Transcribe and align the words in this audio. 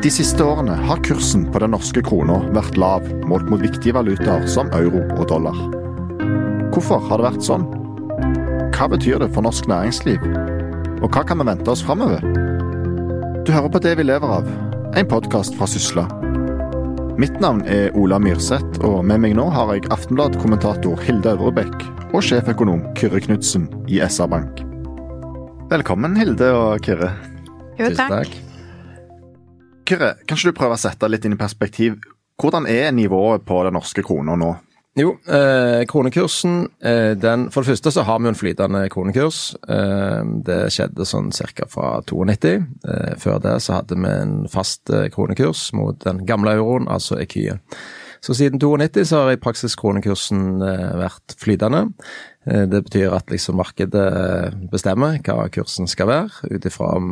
De 0.00 0.08
siste 0.08 0.40
årene 0.40 0.72
har 0.88 1.00
kursen 1.04 1.42
på 1.52 1.60
den 1.60 1.74
norske 1.74 2.00
krona 2.00 2.38
vært 2.56 2.78
lav 2.80 3.04
målt 3.28 3.50
mot 3.52 3.60
viktige 3.60 3.92
valutaer 3.92 4.46
som 4.48 4.70
euro 4.72 5.02
og 5.18 5.26
dollar. 5.28 5.58
Hvorfor 6.72 7.04
har 7.04 7.20
det 7.20 7.26
vært 7.26 7.44
sånn? 7.44 7.66
Hva 8.72 8.88
betyr 8.94 9.20
det 9.20 9.28
for 9.34 9.44
norsk 9.44 9.68
næringsliv? 9.68 10.24
Og 11.04 11.12
hva 11.12 11.20
kan 11.28 11.42
vi 11.42 11.48
vente 11.50 11.68
oss 11.68 11.84
framover? 11.84 12.24
Du 13.44 13.52
hører 13.52 13.68
på 13.68 13.84
Det 13.84 13.92
vi 14.00 14.08
lever 14.08 14.36
av, 14.40 14.50
en 14.96 15.12
podkast 15.12 15.60
fra 15.60 15.68
Sysla. 15.68 16.08
Mitt 17.20 17.36
navn 17.44 17.60
er 17.68 17.92
Ola 17.92 18.16
Myrseth, 18.16 18.80
og 18.80 19.02
med 19.04 19.20
meg 19.20 19.36
nå 19.36 19.50
har 19.52 19.76
jeg 19.76 19.90
Aftenblad-kommentator 19.92 20.96
Hilde 21.04 21.36
Aurebekk 21.36 21.76
og 22.14 22.22
sjeføkonom 22.24 22.86
Kyrre 22.96 23.20
Knutsen 23.20 23.68
i 23.84 24.00
SR-Bank. 24.00 24.64
Velkommen, 25.68 26.16
Hilde 26.16 26.54
og 26.56 26.80
Kyrre. 26.88 27.18
Jo, 27.76 27.92
takk. 27.92 28.40
Kyrre, 29.90 30.12
kan 30.22 30.38
ikke 30.38 30.52
du 30.52 30.54
prøve 30.54 30.76
å 30.76 30.78
sette 30.78 31.08
litt 31.10 31.24
inn 31.26 31.34
i 31.34 31.40
perspektiv? 31.40 31.96
Hvordan 32.38 32.68
er 32.70 32.92
nivået 32.94 33.42
på 33.42 33.56
den 33.66 33.74
norske 33.74 34.04
krona 34.06 34.36
nå? 34.38 34.52
Jo, 34.98 35.16
eh, 35.26 35.84
kronekursen 35.86 36.64
eh, 36.82 37.12
den, 37.18 37.48
For 37.50 37.62
det 37.62 37.72
første 37.72 37.92
så 37.94 38.04
har 38.06 38.18
vi 38.18 38.26
jo 38.28 38.32
en 38.32 38.38
flytende 38.38 38.84
kronekurs. 38.90 39.40
Eh, 39.70 40.20
det 40.46 40.60
skjedde 40.74 41.06
sånn 41.06 41.30
ca. 41.30 41.66
fra 41.70 41.90
92. 42.06 42.54
Eh, 42.86 43.16
før 43.18 43.42
det 43.42 43.56
så 43.66 43.80
hadde 43.80 43.98
vi 43.98 44.10
en 44.10 44.36
fast 44.50 44.90
eh, 44.94 45.08
kronekurs 45.10 45.72
mot 45.78 45.98
den 46.06 46.24
gamle 46.26 46.54
euroen, 46.58 46.86
altså 46.90 47.18
ekye. 47.22 47.58
Så 48.20 48.34
siden 48.36 48.60
92 48.60 49.08
så 49.08 49.24
har 49.24 49.34
i 49.34 49.42
praksis 49.42 49.78
kronekursen 49.80 50.62
eh, 50.62 50.90
vært 51.02 51.34
flytende. 51.40 51.88
Det 52.46 52.80
betyr 52.86 53.12
at 53.12 53.30
liksom 53.30 53.58
markedet 53.60 54.06
bestemmer 54.72 55.18
hva 55.26 55.50
kursen 55.52 55.90
skal 55.90 56.08
være, 56.08 56.48
ut 56.48 56.66
ifra 56.66 56.94
om 56.96 57.10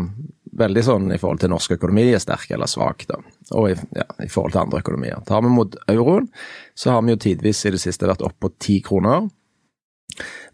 veldig 0.61 0.85
sånn 0.85 1.13
i 1.15 1.19
forhold 1.21 1.43
til 1.43 1.53
norsk 1.53 1.77
økonomi 1.79 2.09
er 2.13 2.23
sterk 2.23 2.51
eller 2.55 2.71
svak, 2.71 3.07
da. 3.09 3.21
Og 3.57 3.71
i, 3.73 3.75
ja, 3.97 4.07
i, 4.25 4.29
forhold 4.29 4.55
til 4.55 4.63
andre 4.65 4.83
økonomier. 4.83 5.25
Tar 5.29 5.43
vi 5.45 5.53
mot 5.53 5.75
euroen, 5.89 6.29
så 6.79 6.95
har 6.95 7.03
vi 7.05 7.15
jo 7.15 7.23
tidvis 7.29 7.65
i 7.67 7.75
det 7.75 7.83
siste 7.83 8.09
vært 8.11 8.25
oppe 8.27 8.47
på 8.47 8.55
ti 8.63 8.79
kroner. 8.85 9.29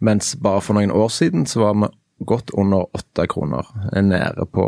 Mens 0.04 0.34
bare 0.42 0.62
for 0.64 0.76
noen 0.76 0.92
år 0.92 1.12
siden 1.12 1.46
så 1.48 1.62
var 1.62 1.78
vi 1.80 1.90
godt 2.24 2.52
under 2.54 2.86
åtte 2.96 3.26
kroner. 3.30 3.66
Nede 4.02 4.46
på 4.52 4.66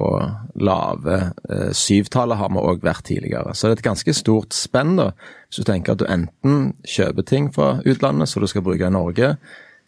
lave 0.54 1.16
eh, 1.50 1.70
syvtallet 1.72 2.40
har 2.40 2.50
vi 2.52 2.62
òg 2.62 2.82
vært 2.84 3.06
tidligere. 3.08 3.54
Så 3.54 3.68
det 3.68 3.76
er 3.76 3.80
et 3.80 3.88
ganske 3.90 4.16
stort 4.16 4.56
spenn, 4.56 4.96
da. 4.98 5.12
Hvis 5.46 5.62
du 5.62 5.68
tenker 5.68 5.94
at 5.94 6.02
du 6.02 6.08
enten 6.10 6.74
kjøper 6.84 7.26
ting 7.26 7.52
fra 7.54 7.76
utlandet 7.86 8.30
som 8.30 8.42
du 8.42 8.50
skal 8.50 8.66
bruke 8.66 8.88
i 8.88 8.92
Norge, 8.92 9.36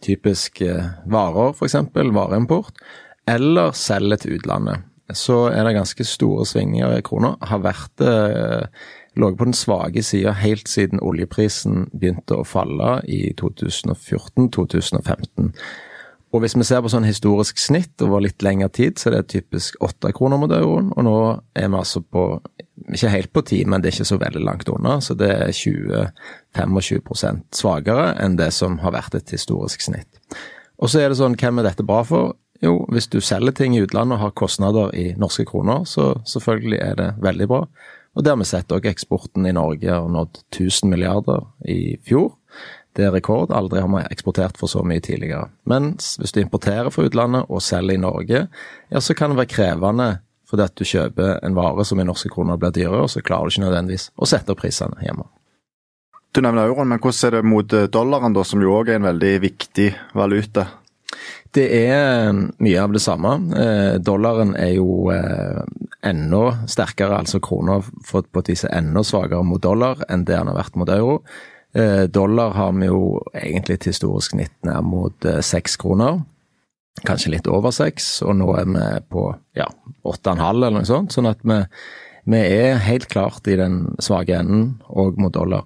typisk 0.04 0.62
eh, 0.62 0.92
varer 1.10 1.54
f.eks., 1.56 1.80
vareimport, 1.94 2.78
eller 3.28 3.74
selger 3.76 4.22
til 4.22 4.38
utlandet 4.38 4.87
så 5.16 5.46
er 5.48 5.64
det 5.64 5.78
ganske 5.78 6.04
store 6.04 6.44
svingninger 6.46 6.98
i 6.98 7.02
krona. 7.04 7.36
Har 7.48 7.64
vært 7.64 8.00
eh, 8.04 8.68
ligget 9.16 9.38
på 9.40 9.44
den 9.48 9.56
svake 9.56 10.02
sida 10.04 10.32
helt 10.36 10.68
siden 10.68 11.00
oljeprisen 11.00 11.88
begynte 11.92 12.36
å 12.38 12.46
falle 12.46 13.00
i 13.08 13.34
2014-2015. 13.40 15.52
Og 16.28 16.42
hvis 16.44 16.56
vi 16.58 16.64
ser 16.68 16.82
på 16.84 16.90
sånn 16.92 17.08
historisk 17.08 17.56
snitt 17.60 18.02
over 18.04 18.20
litt 18.20 18.42
lengre 18.44 18.68
tid, 18.68 18.98
så 19.00 19.08
er 19.08 19.14
det 19.16 19.32
typisk 19.32 19.78
åtte 19.84 20.12
kroner 20.12 20.36
mot 20.40 20.52
euroen. 20.52 20.90
Og 20.92 21.04
nå 21.06 21.16
er 21.56 21.68
vi 21.72 21.78
altså 21.78 22.00
på 22.04 22.40
ikke 22.92 23.12
helt 23.12 23.32
på 23.32 23.42
ti, 23.48 23.62
men 23.64 23.80
det 23.80 23.88
er 23.88 23.96
ikke 23.96 24.12
så 24.12 24.20
veldig 24.20 24.42
langt 24.44 24.68
unna. 24.68 25.00
Så 25.04 25.16
det 25.16 25.30
er 25.32 25.56
20-25% 25.56 27.56
svakere 27.56 28.12
enn 28.20 28.36
det 28.36 28.52
som 28.56 28.76
har 28.84 28.92
vært 28.98 29.16
et 29.16 29.32
historisk 29.32 29.80
snitt. 29.88 30.20
Og 30.78 30.92
så 30.92 31.00
er 31.00 31.10
det 31.10 31.18
sånn, 31.18 31.36
hvem 31.38 31.58
er 31.58 31.64
dette 31.70 31.86
bra 31.86 32.04
for? 32.06 32.36
Jo, 32.64 32.80
hvis 32.90 33.06
du 33.06 33.20
selger 33.22 33.54
ting 33.54 33.76
i 33.76 33.84
utlandet 33.84 34.16
og 34.16 34.24
har 34.24 34.34
kostnader 34.38 34.90
i 34.98 35.12
norske 35.20 35.46
kroner, 35.46 35.84
så 35.86 36.16
selvfølgelig 36.26 36.80
er 36.82 36.98
det 36.98 37.08
veldig 37.22 37.46
bra. 37.50 37.62
Og 38.18 38.24
det 38.24 38.34
har 38.34 38.48
sett 38.50 38.72
òg. 38.74 38.88
Eksporten 38.90 39.46
i 39.46 39.54
Norge 39.54 39.92
har 39.92 40.08
nådd 40.10 40.40
1000 40.50 40.90
milliarder 40.90 41.44
i 41.70 41.96
fjor. 42.06 42.32
Det 42.98 43.06
er 43.06 43.12
rekord. 43.14 43.52
Aldri 43.54 43.78
har 43.78 43.90
vi 43.92 44.02
eksportert 44.10 44.58
for 44.58 44.70
så 44.70 44.82
mye 44.82 45.02
tidligere. 45.04 45.52
Mens 45.70 46.16
hvis 46.18 46.34
du 46.34 46.40
importerer 46.42 46.90
fra 46.90 47.06
utlandet 47.06 47.46
og 47.46 47.62
selger 47.62 47.94
i 47.94 48.02
Norge, 48.02 48.48
ja, 48.90 49.00
så 49.00 49.14
kan 49.14 49.30
det 49.30 49.38
være 49.38 49.54
krevende 49.54 50.08
fordi 50.48 50.64
at 50.64 50.80
du 50.80 50.86
kjøper 50.88 51.42
en 51.44 51.54
vare 51.54 51.84
som 51.84 52.00
i 52.00 52.06
norske 52.08 52.30
kroner 52.32 52.56
blir 52.56 52.72
dyrere, 52.72 53.02
og 53.04 53.10
så 53.12 53.20
klarer 53.20 53.50
du 53.50 53.52
ikke 53.52 53.66
nødvendigvis 53.66 54.06
å 54.16 54.28
sette 54.30 54.54
opp 54.54 54.62
prisene 54.62 54.96
hjemme. 55.04 55.26
Du 56.32 56.40
nevner 56.40 56.70
euroen, 56.70 56.88
men 56.88 57.02
hvordan 57.04 57.28
er 57.28 57.36
det 57.36 57.50
mot 57.52 57.74
dollaren, 57.92 58.32
da, 58.32 58.44
som 58.48 58.64
jo 58.64 58.72
òg 58.78 58.88
er 58.88 58.96
en 58.96 59.10
veldig 59.10 59.34
viktig 59.44 59.90
valuta? 60.16 60.64
Det 61.56 61.64
er 61.88 62.28
um, 62.28 62.42
mye 62.60 62.80
av 62.82 62.92
det 62.92 63.00
samme. 63.00 63.34
Eh, 63.56 63.94
dollaren 64.04 64.54
er 64.58 64.74
jo 64.76 65.08
eh, 65.14 65.60
enda 66.06 66.42
sterkere, 66.68 67.22
altså 67.22 67.40
krona 67.44 67.78
på 67.80 68.22
et 68.22 68.50
vis 68.52 68.66
enda 68.68 69.04
svakere 69.06 69.44
mot 69.46 69.62
dollar 69.62 70.02
enn 70.12 70.26
det 70.28 70.36
han 70.36 70.50
har 70.50 70.58
vært 70.58 70.76
mot 70.80 70.92
euro. 70.92 71.22
Eh, 71.72 72.04
dollar 72.12 72.52
har 72.56 72.74
vi 72.76 72.90
jo 72.90 73.22
egentlig 73.32 73.78
et 73.78 73.88
historisk 73.92 74.36
snitt 74.36 74.56
ned 74.68 74.84
mot 74.84 75.30
seks 75.44 75.78
kroner. 75.80 76.20
Kanskje 77.06 77.32
litt 77.36 77.48
over 77.48 77.72
seks, 77.72 78.18
og 78.26 78.36
nå 78.40 78.50
er 78.58 78.68
vi 78.68 78.84
på 79.08 79.28
ja, 79.56 79.68
åtte 80.02 80.32
og 80.32 80.36
en 80.36 80.44
halv 80.44 80.62
eller 80.66 80.80
noe 80.80 80.88
sånt. 80.88 81.14
Sånn 81.14 81.30
at 81.30 81.40
vi, 81.46 81.62
vi 82.28 82.40
er 82.40 82.82
helt 82.84 83.08
klart 83.08 83.48
i 83.48 83.56
den 83.56 83.80
svake 84.04 84.36
enden 84.36 84.74
òg 84.88 85.16
mot 85.20 85.32
dollar. 85.32 85.64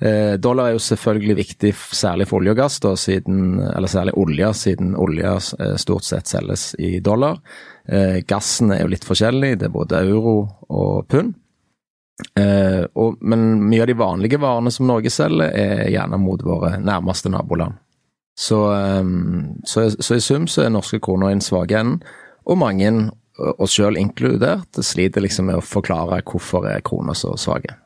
Eh, 0.00 0.34
dollar 0.40 0.70
er 0.70 0.74
jo 0.74 0.82
selvfølgelig 0.82 1.36
viktig, 1.38 1.74
særlig 1.94 2.26
for 2.30 2.40
olje 2.40 2.54
og 2.54 2.62
gass, 2.62 2.78
da, 2.82 2.94
siden, 2.96 3.60
eller 3.60 3.90
særlig 3.90 4.16
olje, 4.18 4.48
siden 4.56 4.94
olje 4.98 5.34
eh, 5.60 5.76
stort 5.78 6.08
sett 6.08 6.30
selges 6.30 6.72
i 6.80 6.98
dollar. 7.04 7.38
Eh, 7.84 8.22
gassen 8.26 8.72
er 8.72 8.82
jo 8.82 8.90
litt 8.90 9.06
forskjellig, 9.06 9.58
det 9.60 9.68
er 9.68 9.76
både 9.76 10.00
euro 10.08 10.34
og 10.72 11.06
pund. 11.10 11.34
Eh, 12.36 12.82
og, 12.94 13.20
men 13.20 13.46
mye 13.68 13.84
av 13.84 13.92
de 13.92 13.98
vanlige 14.00 14.40
varene 14.40 14.72
som 14.72 14.88
Norge 14.88 15.12
selger, 15.12 15.52
er 15.52 15.86
gjerne 15.92 16.18
mot 16.20 16.42
våre 16.44 16.74
nærmeste 16.80 17.32
naboland. 17.32 17.78
Så, 18.40 18.64
eh, 18.72 19.14
så, 19.68 19.86
så 19.94 20.16
i 20.16 20.24
sum 20.24 20.48
så 20.48 20.64
er 20.64 20.74
norske 20.74 20.98
kroner 21.04 21.30
i 21.30 21.38
en 21.38 21.44
svake 21.44 21.76
enden, 21.76 22.00
og 22.48 22.58
mange, 22.58 23.10
oss 23.58 23.76
sjøl 23.76 23.98
inkludert, 24.00 24.80
sliter 24.84 25.24
liksom 25.24 25.50
med 25.50 25.60
å 25.60 25.64
forklare 25.64 26.22
hvorfor 26.26 26.68
er 26.70 26.84
kroner 26.86 27.18
så 27.18 27.34
svake. 27.40 27.76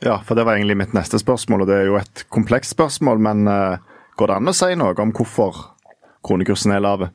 Ja, 0.00 0.20
for 0.24 0.36
det 0.36 0.46
var 0.48 0.56
egentlig 0.56 0.78
mitt 0.80 0.94
neste 0.96 1.20
spørsmål, 1.20 1.64
og 1.64 1.68
det 1.68 1.76
er 1.76 1.88
jo 1.90 1.98
et 2.00 2.24
komplekst 2.32 2.72
spørsmål. 2.72 3.20
Men 3.20 3.48
uh, 3.48 3.80
går 4.16 4.30
det 4.30 4.36
an 4.40 4.52
å 4.52 4.56
si 4.56 4.72
noe 4.78 4.96
om 5.02 5.12
hvorfor 5.16 5.58
kronekursen 6.24 6.72
er 6.72 6.84
lav? 6.84 7.10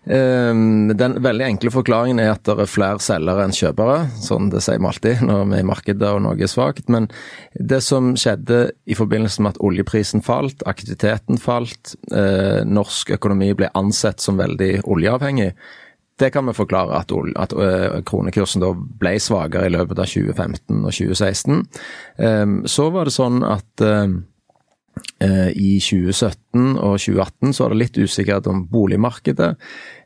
Um, 0.00 0.88
den 0.96 1.18
veldig 1.20 1.44
enkle 1.44 1.70
forklaringen 1.74 2.22
er 2.22 2.30
at 2.32 2.46
det 2.48 2.54
er 2.56 2.70
flere 2.72 3.00
selgere 3.04 3.44
enn 3.44 3.56
kjøpere. 3.56 3.98
Sånn 4.20 4.48
det 4.52 4.62
sier 4.64 4.80
vi 4.80 4.88
alltid 4.90 5.24
når 5.28 5.44
vi 5.44 5.58
er 5.58 5.64
i 5.64 5.68
markedet 5.70 6.12
og 6.12 6.22
noe 6.24 6.36
er 6.36 6.52
svakt. 6.52 6.88
Men 6.92 7.08
det 7.54 7.82
som 7.84 8.12
skjedde 8.12 8.62
i 8.84 8.96
forbindelse 8.96 9.44
med 9.44 9.54
at 9.54 9.62
oljeprisen 9.64 10.24
falt, 10.24 10.64
aktiviteten 10.68 11.40
falt, 11.40 11.94
uh, 12.12 12.60
norsk 12.68 13.16
økonomi 13.16 13.54
ble 13.56 13.72
ansett 13.78 14.20
som 14.20 14.40
veldig 14.40 14.82
oljeavhengig, 14.84 15.54
det 16.20 16.30
kan 16.34 16.46
vi 16.48 16.56
forklare 16.56 16.98
at, 17.00 17.12
at 17.40 17.54
uh, 17.56 18.00
kronekursen 18.06 18.62
da 18.62 18.72
ble 18.74 19.14
svakere 19.22 19.68
i 19.68 19.74
løpet 19.74 20.00
av 20.00 20.10
2015 20.10 20.82
og 20.82 20.92
2016. 20.92 21.62
Um, 22.18 22.58
så 22.68 22.90
var 22.94 23.08
det 23.08 23.16
sånn 23.16 23.40
at 23.46 23.84
uh, 23.84 24.18
i 25.20 25.78
2017 25.80 26.76
og 26.76 26.98
2018 26.98 27.54
så 27.56 27.64
var 27.64 27.72
det 27.72 27.80
litt 27.80 27.98
usikkerhet 28.00 28.48
om 28.50 28.64
boligmarkedet. 28.68 29.54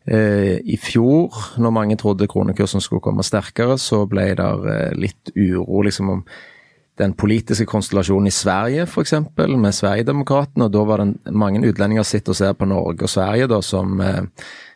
I 0.04 0.76
fjor, 0.76 1.32
når 1.56 1.72
mange 1.72 1.96
trodde 1.98 2.28
kronekursen 2.30 2.82
skulle 2.84 3.02
komme 3.02 3.24
sterkere, 3.24 3.78
så 3.80 4.02
ble 4.10 4.26
det 4.36 4.48
litt 5.00 5.32
uro 5.32 5.80
liksom 5.86 6.10
om 6.12 6.20
den 7.00 7.14
politiske 7.18 7.66
konstellasjonen 7.66 8.28
i 8.28 8.34
Sverige, 8.34 8.84
f.eks., 8.84 9.14
med 9.48 9.74
Sverigedemokraterna. 9.74 10.68
Da 10.68 10.84
var 10.86 11.02
det 11.02 11.32
mange 11.32 11.64
utlendinger 11.64 12.06
sitter 12.06 12.34
og 12.34 12.38
ser 12.38 12.54
på 12.58 12.68
Norge 12.70 13.08
og 13.08 13.10
Sverige 13.10 13.48
da, 13.50 13.62
som 13.64 13.98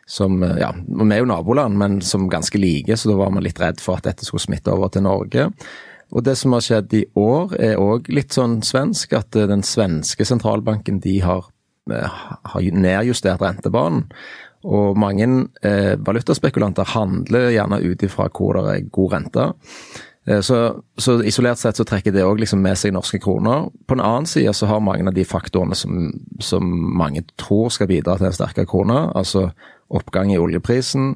som 0.09 0.41
eh, 0.43 0.57
ja, 0.61 0.73
Vi 0.73 1.11
er 1.13 1.21
jo 1.21 1.29
naboland, 1.29 1.77
men 1.77 2.01
som 2.01 2.29
ganske 2.31 2.57
like, 2.57 2.97
så 2.97 3.11
da 3.11 3.19
var 3.19 3.31
man 3.35 3.45
litt 3.45 3.61
redd 3.61 3.81
for 3.83 3.99
at 3.99 4.09
dette 4.09 4.25
skulle 4.25 4.43
smitte 4.43 4.73
over 4.73 4.89
til 4.93 5.05
Norge. 5.05 5.49
Og 6.09 6.25
det 6.25 6.35
som 6.39 6.55
har 6.55 6.65
skjedd 6.65 6.93
i 6.97 7.05
år, 7.19 7.53
er 7.61 7.81
òg 7.81 8.09
litt 8.13 8.33
sånn 8.33 8.59
svensk, 8.65 9.13
at 9.17 9.37
eh, 9.37 9.49
den 9.49 9.63
svenske 9.65 10.25
sentralbanken 10.25 11.01
de 11.03 11.19
har, 11.21 11.49
eh, 11.93 12.19
har 12.53 12.69
nedjustert 12.73 13.43
rentebanen. 13.45 14.07
Og 14.65 14.97
mange 14.99 15.27
eh, 15.63 15.95
valutaspekulanter 16.03 16.89
handler 16.95 17.53
gjerne 17.53 17.79
ut 17.85 18.01
ifra 18.03 18.27
hvor 18.33 18.57
det 18.57 18.73
er 18.73 18.87
god 18.91 19.13
rente. 19.13 19.51
Så, 20.45 20.57
så, 20.99 21.13
isolert 21.25 21.57
sett 21.57 21.79
så 21.79 21.85
trekker 21.87 22.13
det 22.13 22.21
òg 22.21 22.37
liksom 22.43 22.59
med 22.61 22.77
seg 22.77 22.91
norske 22.93 23.17
kroner. 23.23 23.63
På 23.89 23.95
den 23.95 24.03
annen 24.05 24.27
side 24.29 24.51
så 24.53 24.67
har 24.69 24.83
mange 24.83 25.07
av 25.09 25.15
de 25.15 25.23
faktorene 25.25 25.73
som, 25.79 26.11
som 26.43 26.67
mange 26.99 27.23
tror 27.39 27.71
skal 27.73 27.89
bidra 27.89 28.19
til 28.19 28.27
en 28.27 28.35
sterkere 28.35 28.69
krone, 28.69 28.99
altså 29.17 29.47
oppgang 29.89 30.33
i 30.33 30.39
oljeprisen. 30.39 31.15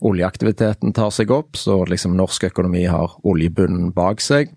Oljeaktiviteten 0.00 0.94
tar 0.96 1.12
seg 1.12 1.32
opp, 1.34 1.58
så 1.60 1.82
liksom 1.88 2.16
norsk 2.16 2.48
økonomi 2.50 2.86
har 2.88 3.18
oljebunnen 3.28 3.92
bak 3.96 4.22
seg. 4.24 4.54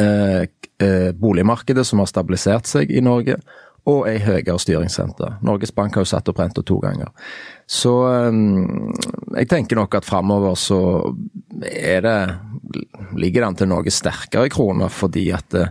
Eh, 0.00 0.46
eh, 0.86 1.12
boligmarkedet 1.12 1.86
som 1.86 2.00
har 2.00 2.10
stabilisert 2.10 2.68
seg 2.70 2.92
i 2.94 3.02
Norge, 3.04 3.36
og 3.86 4.06
ei 4.10 4.16
høyere 4.18 4.58
styringsrente. 4.58 5.36
Norges 5.46 5.74
Bank 5.74 5.94
har 5.94 6.06
jo 6.06 6.10
satt 6.10 6.30
opp 6.30 6.40
renta 6.40 6.62
to 6.66 6.78
ganger. 6.82 7.10
Så 7.66 7.92
eh, 8.08 8.40
jeg 9.40 9.50
tenker 9.50 9.78
nok 9.78 9.98
at 9.98 10.08
framover 10.08 10.54
så 10.58 10.80
er 11.66 12.02
det 12.06 12.18
ligger 13.16 13.42
det 13.42 13.48
an 13.48 13.58
til 13.58 13.70
noe 13.70 13.92
sterkere 13.92 14.50
kroner, 14.52 14.92
fordi 14.92 15.30
at 15.34 15.48
det, 15.54 15.68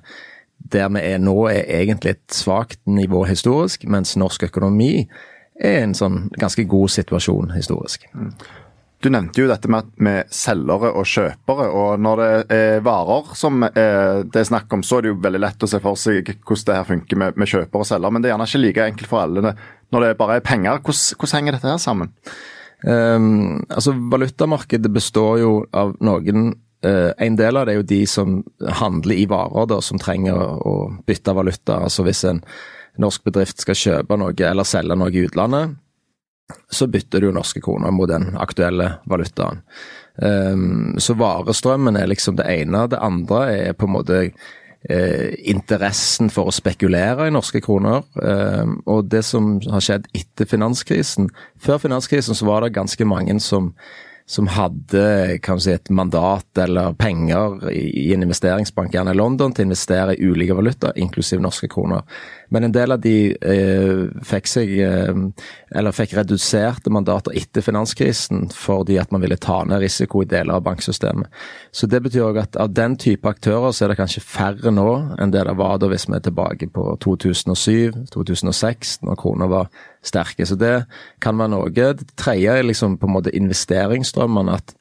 der 0.57 0.89
vi 0.93 1.03
er 1.05 1.21
nå 1.21 1.35
er 1.51 1.67
egentlig 1.79 2.15
et 2.15 2.33
svakt 2.33 2.79
nivå 2.89 3.25
historisk, 3.29 3.85
mens 3.89 4.15
norsk 4.17 4.47
økonomi 4.49 5.05
er 5.55 5.81
en 5.83 5.95
sånn 5.95 6.25
ganske 6.35 6.65
god 6.67 6.91
situasjon 6.91 7.53
historisk. 7.55 8.07
Mm. 8.13 8.31
Du 9.03 9.11
nevnte 9.11 9.43
jo 9.43 9.49
dette 9.49 9.69
med, 9.69 9.91
med 10.01 10.31
selgere 10.33 10.89
og 10.97 11.05
kjøpere. 11.05 11.67
og 11.69 12.01
Når 12.01 12.21
det 12.21 12.55
er 12.55 12.83
varer 12.85 13.35
som 13.37 13.61
er, 13.67 14.23
det 14.25 14.41
er 14.41 14.47
snakk 14.49 14.71
om, 14.73 14.81
så 14.81 14.97
er 14.97 15.05
det 15.05 15.11
jo 15.11 15.19
veldig 15.21 15.41
lett 15.43 15.65
å 15.65 15.69
se 15.69 15.81
for 15.83 15.99
seg 15.99 16.31
hvordan 16.31 16.65
det 16.69 16.77
her 16.79 16.87
funker 16.89 17.21
med, 17.21 17.37
med 17.37 17.51
kjøper 17.51 17.83
og 17.83 17.89
selger. 17.89 18.13
Men 18.13 18.23
det 18.23 18.31
er 18.31 18.33
gjerne 18.33 18.49
ikke 18.49 18.63
like 18.63 18.89
enkelt 18.89 19.11
for 19.11 19.21
alle 19.21 19.53
når 19.93 20.05
det 20.07 20.17
bare 20.17 20.39
er 20.39 20.45
penger. 20.47 20.81
Hvordan, 20.81 21.19
hvordan 21.19 21.37
henger 21.37 21.57
dette 21.57 21.69
her 21.69 21.81
sammen? 21.83 22.13
Um, 22.85 23.63
altså 23.69 23.93
Valutamarkedet 24.11 24.91
består 24.93 25.37
jo 25.41 25.51
av 25.73 25.93
noen 26.05 26.49
uh, 26.85 27.11
En 27.23 27.37
del 27.39 27.57
av 27.57 27.65
det 27.65 27.73
er 27.73 27.79
jo 27.79 27.87
de 27.87 28.01
som 28.09 28.35
handler 28.81 29.15
i 29.15 29.25
varer, 29.31 29.69
da, 29.71 29.79
som 29.85 30.01
trenger 30.01 30.37
å 30.65 30.75
bytte 31.07 31.35
valuta. 31.37 31.83
Altså 31.85 32.05
Hvis 32.07 32.25
en 32.29 32.41
norsk 33.01 33.25
bedrift 33.27 33.63
skal 33.63 33.79
kjøpe 33.79 34.17
noe 34.19 34.35
eller 34.35 34.67
selge 34.67 34.97
noe 34.99 35.13
i 35.13 35.25
utlandet, 35.27 35.75
så 36.69 36.87
bytter 36.87 37.23
du 37.23 37.31
norske 37.33 37.61
kroner 37.63 37.93
mot 37.93 38.09
den 38.09 38.35
aktuelle 38.37 38.99
valutaen. 39.09 39.63
Um, 40.15 40.93
så 41.01 41.15
varestrømmen 41.17 41.97
er 41.99 42.07
liksom 42.11 42.37
det 42.39 42.45
ene. 42.47 42.85
Det 42.91 43.01
andre 43.01 43.41
er 43.51 43.73
på 43.75 43.89
en 43.89 43.95
måte 43.95 44.19
eh, 44.21 45.33
interessen 45.49 46.29
for 46.31 46.47
å 46.49 46.55
spekulere 46.55 47.27
i 47.27 47.33
norske 47.33 47.61
kroner. 47.65 48.05
Eh, 48.21 48.75
og 48.85 49.09
det 49.11 49.25
som 49.27 49.55
har 49.71 49.83
skjedd 49.83 50.09
etter 50.15 50.47
finanskrisen 50.49 51.31
Før 51.61 51.81
finanskrisen 51.81 52.37
så 52.37 52.47
var 52.47 52.63
det 52.63 52.75
ganske 52.77 53.07
mange 53.09 53.39
som 53.43 53.73
som 54.25 54.47
hadde 54.49 55.01
si, 55.61 55.69
et 55.69 55.89
mandat 55.93 56.57
eller 56.57 56.95
penger 56.97 57.59
i, 57.69 58.07
en 58.13 58.25
investeringsbank, 58.25 58.95
gjerne 58.95 59.13
i 59.13 59.19
London, 59.19 59.53
til 59.53 59.67
å 59.67 59.69
investere 59.69 60.15
i 60.15 60.25
ulike 60.25 60.55
valuta, 60.57 60.89
inklusiv 60.97 61.43
norske 61.43 61.69
kroner. 61.69 62.01
Men 62.53 62.67
en 62.67 62.75
del 62.75 62.93
av 62.93 63.01
de 63.03 63.15
eh, 63.33 64.01
fikk 64.25 64.49
seg 64.49 64.73
eh, 64.85 65.13
eller 65.75 65.95
fikk 65.95 66.15
reduserte 66.17 66.93
mandater 66.93 67.35
etter 67.37 67.65
finanskrisen 67.65 68.49
fordi 68.55 68.99
at 69.01 69.11
man 69.13 69.23
ville 69.23 69.39
ta 69.41 69.61
ned 69.67 69.81
risiko 69.83 70.23
i 70.23 70.29
deler 70.29 70.57
av 70.57 70.65
banksystemet. 70.67 71.31
Så 71.75 71.89
det 71.91 72.03
betyr 72.05 72.27
òg 72.27 72.41
at 72.43 72.59
av 72.61 72.73
den 72.75 72.97
type 73.01 73.29
aktører 73.29 73.73
så 73.73 73.85
er 73.85 73.93
det 73.93 73.99
kanskje 74.01 74.23
færre 74.25 74.73
nå 74.73 74.89
enn 75.19 75.33
det 75.33 75.45
det 75.45 75.57
var 75.59 75.79
da 75.81 75.89
hvis 75.91 76.07
vi 76.09 76.17
er 76.17 76.23
tilbake 76.25 76.69
på 76.73 76.85
2007-2006, 77.05 78.95
når 79.05 79.19
kroner 79.19 79.51
var 79.51 79.67
sterke. 80.05 80.45
Så 80.45 80.57
det 80.59 80.85
kan 81.23 81.37
være 81.37 81.53
noe. 81.53 81.73
Det 81.73 82.07
tredje 82.19 82.53
er 82.59 82.65
liksom 82.65 82.97
på 83.01 83.09
en 83.09 83.15
måte 83.17 83.35
investeringsstrømmene. 83.35 84.55
at 84.55 84.75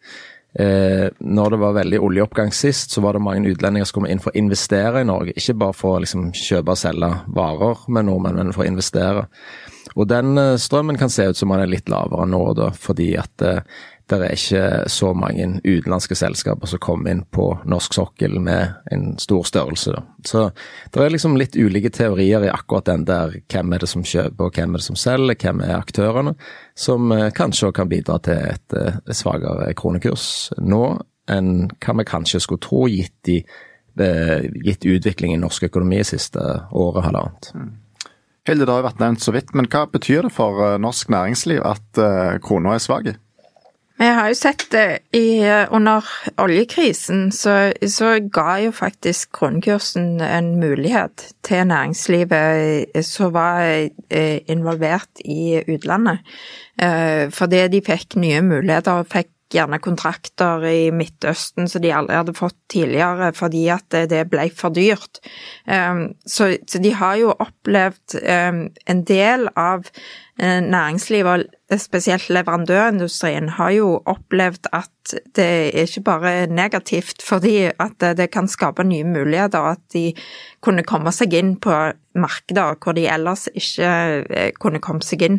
Eh, 0.54 1.08
når 1.18 1.50
det 1.50 1.58
var 1.58 1.76
veldig 1.80 1.98
oljeoppgang 2.06 2.52
sist, 2.54 2.92
så 2.94 3.02
var 3.02 3.16
det 3.16 3.24
mange 3.26 3.50
utlendinger 3.50 3.88
som 3.90 3.98
kom 3.98 4.06
inn 4.06 4.20
for 4.22 4.30
å 4.30 4.38
investere 4.38 5.02
i 5.02 5.08
Norge. 5.08 5.34
Ikke 5.34 5.56
bare 5.58 5.74
for 5.74 5.96
å 5.96 6.02
liksom, 6.04 6.28
kjøpe 6.38 6.76
og 6.76 6.78
selge 6.78 7.10
varer 7.34 7.86
med 7.90 8.06
nordmenn, 8.06 8.38
men 8.38 8.54
for 8.54 8.62
å 8.62 8.68
investere. 8.70 9.26
Og 9.94 10.06
den 10.10 10.38
eh, 10.38 10.54
strømmen 10.60 10.98
kan 11.00 11.10
se 11.10 11.26
ut 11.30 11.38
som 11.38 11.50
den 11.54 11.64
er 11.64 11.72
litt 11.74 11.90
lavere 11.90 12.28
nå, 12.30 12.44
da, 12.58 12.70
fordi 12.70 13.12
at 13.18 13.46
eh, 13.46 13.82
det 14.12 14.16
er 14.20 14.34
ikke 14.36 14.88
så 14.92 15.14
mange 15.16 15.46
utenlandske 15.64 16.16
selskaper 16.18 16.68
som 16.68 16.80
kommer 16.82 17.14
inn 17.14 17.22
på 17.32 17.46
norsk 17.64 17.96
sokkel 17.96 18.36
med 18.42 18.74
en 18.92 19.14
stor 19.20 19.46
størrelse. 19.48 19.96
Så 20.28 20.42
det 20.92 21.00
er 21.00 21.14
liksom 21.14 21.38
litt 21.40 21.56
ulike 21.56 21.88
teorier 21.94 22.44
i 22.44 22.52
akkurat 22.52 22.90
den 22.90 23.06
der 23.08 23.38
hvem 23.40 23.72
er 23.72 23.84
det 23.84 23.88
som 23.88 24.04
kjøper 24.04 24.50
og 24.50 24.60
hvem 24.60 24.76
er 24.76 24.82
det 24.82 24.88
som 24.90 25.00
selger, 25.00 25.40
hvem 25.40 25.64
er 25.64 25.78
aktørene, 25.78 26.34
som 26.76 27.16
eh, 27.16 27.30
kanskje 27.32 27.72
kan 27.72 27.88
bidra 27.88 28.18
til 28.24 28.36
et, 28.36 28.66
et 28.76 29.08
eh, 29.08 29.16
svakere 29.16 29.72
kronekurs 29.78 30.26
nå 30.60 30.84
enn 31.32 31.70
hva 31.80 31.96
vi 31.96 32.04
kanskje 32.04 32.44
skulle 32.44 32.60
tro, 32.60 32.84
gitt, 32.92 33.32
i, 33.32 33.40
eh, 34.04 34.44
gitt 34.68 34.84
utviklingen 34.84 35.40
i 35.40 35.44
norsk 35.46 35.70
økonomi 35.70 36.02
de 36.02 36.10
siste 36.12 36.44
året, 36.76 37.08
annet. 37.08 37.54
Hilde, 38.44 38.66
det 38.68 38.74
har 38.74 38.84
vært 38.84 39.00
nevnt 39.00 39.24
så 39.24 39.32
vidt, 39.32 39.56
men 39.56 39.72
hva 39.72 39.86
betyr 39.88 40.26
det 40.26 40.36
for 40.36 40.76
norsk 40.76 41.08
næringsliv 41.08 41.64
at 41.64 42.04
krona 42.44 42.74
er 42.76 42.82
svak? 42.84 43.14
Vi 43.94 44.06
har 44.10 44.26
jo 44.26 44.34
sett 44.34 44.64
det 44.72 44.86
i, 45.14 45.38
under 45.70 46.06
oljekrisen, 46.42 47.28
så, 47.32 47.70
så, 47.86 48.16
ga 48.34 48.56
jo 48.64 48.72
faktisk 48.74 49.30
kronekursen 49.38 50.18
en 50.18 50.56
mulighet 50.58 51.28
til 51.46 51.68
næringslivet 51.70 53.04
som 53.06 53.30
var 53.36 53.62
eh, 53.62 54.40
involvert 54.50 55.22
i 55.22 55.60
utlandet. 55.76 56.26
Eh, 56.82 57.30
fordi 57.30 57.62
de 57.70 57.84
fikk 57.86 58.18
nye 58.18 58.42
muligheter, 58.42 59.06
fikk 59.06 59.30
gjerne 59.54 59.78
kontrakter 59.78 60.64
i 60.66 60.90
Midtøsten 60.90 61.68
som 61.70 61.84
de 61.84 61.92
aldri 61.94 62.16
hadde 62.18 62.34
fått 62.34 62.56
tidligere 62.72 63.28
fordi 63.36 63.68
at 63.70 63.94
det 64.10 64.24
ble 64.32 64.48
for 64.58 64.74
dyrt. 64.74 65.22
Eh, 65.70 66.02
så, 66.26 66.50
de 66.58 66.94
har 66.98 67.22
jo 67.22 67.30
opplevd 67.30 68.18
en 68.26 69.06
del 69.06 69.46
av 69.54 69.86
Eh, 69.86 70.23
næringslivet, 70.40 71.46
og 71.70 71.80
spesielt 71.80 72.30
leverandørindustrien, 72.30 73.48
har 73.48 73.70
jo 73.70 74.02
opplevd 74.06 74.66
at 74.72 75.14
det 75.36 75.74
ikke 75.74 76.00
bare 76.02 76.46
negativt 76.46 77.22
fordi 77.22 77.70
at 77.70 78.02
det 78.18 78.30
kan 78.34 78.48
skape 78.48 78.84
nye 78.84 79.04
muligheter, 79.04 79.58
at 79.58 79.82
de 79.92 80.12
kunne 80.60 80.82
komme 80.82 81.12
seg 81.14 81.36
inn 81.38 81.54
på 81.56 81.70
markeder 82.18 82.74
hvor 82.82 82.96
de 82.98 83.06
ellers 83.06 83.46
ikke 83.54 83.92
eh, 84.30 84.50
kunne 84.58 84.82
komme 84.82 85.06
seg 85.06 85.22
inn. 85.22 85.38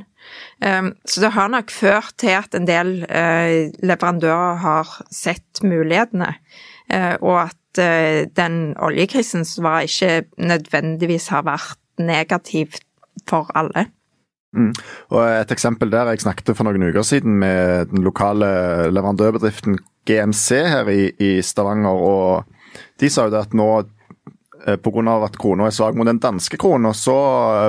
Så 1.05 1.21
det 1.21 1.33
har 1.35 1.51
nok 1.53 1.69
ført 1.71 2.15
til 2.17 2.33
at 2.33 2.55
en 2.55 2.65
del 2.65 3.03
eh, 3.09 3.69
leverandører 3.83 4.55
har 4.63 4.95
sett 5.11 5.61
mulighetene, 5.63 6.31
og 7.19 7.37
at 7.43 7.57
den 8.37 8.59
oljekrisen 8.79 9.43
var 9.59 9.83
ikke 9.83 10.23
nødvendigvis 10.37 11.27
har 11.33 11.43
vært 11.43 11.81
negativ 11.99 12.77
for 13.27 13.49
alle. 13.57 13.89
Mm. 14.55 14.71
Og 15.11 15.21
Et 15.25 15.51
eksempel 15.51 15.91
der 15.91 16.13
jeg 16.13 16.23
snakket 16.23 16.55
for 16.55 16.67
noen 16.67 16.87
uker 16.87 17.03
siden 17.05 17.37
med 17.41 17.91
den 17.91 18.05
lokale 18.05 18.89
leverandørbedriften 18.93 19.77
GMC 20.07 20.61
her 20.69 20.89
i, 20.89 21.09
i 21.19 21.41
Stavanger. 21.41 21.91
og 21.91 22.79
De 23.01 23.09
sa 23.11 23.27
jo 23.27 23.33
det 23.33 23.45
at 23.47 23.55
nå 23.57 23.69
eh, 24.65 24.77
pga. 24.77 25.15
at 25.25 25.39
krona 25.41 25.67
er 25.67 25.75
svak 25.75 25.95
mot 25.95 26.07
den 26.07 26.21
danske 26.23 26.57
krona, 26.61 26.93
så 26.93 27.15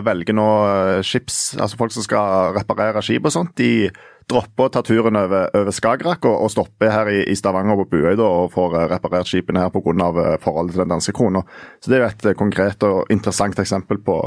velger 0.06 0.36
nå 0.36 0.50
eh, 0.66 1.00
skips, 1.02 1.56
altså 1.58 1.80
folk 1.80 1.96
som 1.96 2.06
skal 2.06 2.52
reparere 2.56 3.02
skip 3.02 3.26
og 3.26 3.34
sånt, 3.34 3.56
de 3.56 3.90
dropper 4.26 4.66
å 4.66 4.72
ta 4.74 4.82
turen 4.82 5.16
over, 5.20 5.52
over 5.54 5.74
Skagerrak 5.74 6.24
og, 6.26 6.40
og 6.42 6.50
stopper 6.50 6.90
her 6.90 7.10
i, 7.12 7.20
i 7.30 7.36
Stavanger 7.38 7.78
på 7.78 7.86
Buøy 7.94 8.18
og 8.18 8.50
får 8.54 8.74
eh, 8.80 8.88
reparert 8.90 9.30
skipene 9.30 9.62
her 9.62 9.70
pga. 9.74 10.38
forholdet 10.42 10.74
til 10.74 10.82
den 10.82 10.94
danske 10.96 11.14
krona. 11.14 11.44
Så 11.80 11.90
Det 11.90 11.98
er 11.98 12.04
jo 12.04 12.10
et 12.10 12.38
konkret 12.38 12.86
og 12.88 13.12
interessant 13.14 13.58
eksempel 13.62 14.02
på 14.02 14.18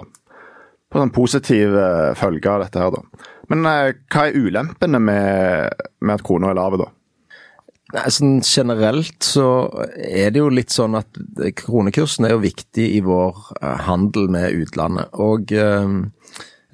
på 0.89 1.01
en 1.01 1.12
positiv 1.13 1.75
uh, 1.75 2.15
følge 2.17 2.50
av 2.50 2.63
dette 2.65 2.81
her, 2.81 2.96
da. 2.96 3.27
Men 3.51 3.67
uh, 3.67 3.91
hva 4.12 4.27
er 4.27 4.39
ulempene 4.39 5.01
med, 5.01 5.84
med 6.01 6.15
at 6.15 6.25
krona 6.25 6.51
er 6.51 6.60
lav, 6.60 6.77
da? 6.81 6.89
Nei, 7.89 8.05
sånn 8.13 8.36
Generelt 8.46 9.25
så 9.25 9.48
er 9.98 10.29
det 10.34 10.43
jo 10.43 10.51
litt 10.53 10.74
sånn 10.74 10.98
at 11.00 11.22
kronekursen 11.58 12.27
er 12.27 12.36
jo 12.36 12.43
viktig 12.43 12.86
i 13.00 13.01
vår 13.05 13.39
uh, 13.62 13.75
handel 13.88 14.29
med 14.34 14.53
utlandet. 14.65 15.13
Og, 15.17 15.53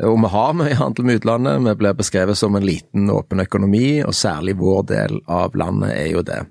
og 0.04 0.18
vi 0.20 0.30
har 0.34 0.56
mye 0.60 0.76
handel 0.76 1.06
med 1.08 1.22
utlandet. 1.22 1.62
Vi 1.64 1.74
blir 1.80 1.96
beskrevet 1.96 2.38
som 2.38 2.56
en 2.58 2.66
liten, 2.68 3.08
åpen 3.14 3.40
økonomi, 3.40 4.04
og 4.04 4.16
særlig 4.16 4.58
vår 4.60 4.82
del 4.90 5.22
av 5.32 5.56
landet 5.56 5.94
er 5.96 6.10
jo 6.12 6.24
det. 6.28 6.42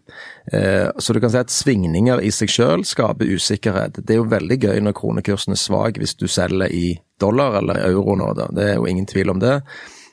Så 0.97 1.13
du 1.13 1.21
kan 1.21 1.33
si 1.33 1.43
at 1.43 1.53
svingninger 1.53 2.23
i 2.25 2.31
seg 2.33 2.53
selv 2.53 2.89
skaper 2.89 3.29
usikkerhet. 3.29 4.01
Det 4.01 4.17
er 4.17 4.23
jo 4.23 4.31
veldig 4.33 4.59
gøy 4.63 4.81
når 4.87 4.97
kronekursen 4.97 5.53
er 5.53 5.61
svak 5.61 6.01
hvis 6.01 6.17
du 6.17 6.25
selger 6.25 6.73
i 6.73 6.95
dollar 7.21 7.61
eller 7.61 7.85
euro 7.85 8.17
nå, 8.17 8.33
da. 8.39 8.49
Det 8.49 8.71
er 8.71 8.79
jo 8.79 8.89
ingen 8.89 9.09
tvil 9.13 9.35
om 9.37 9.45
det. 9.45 9.59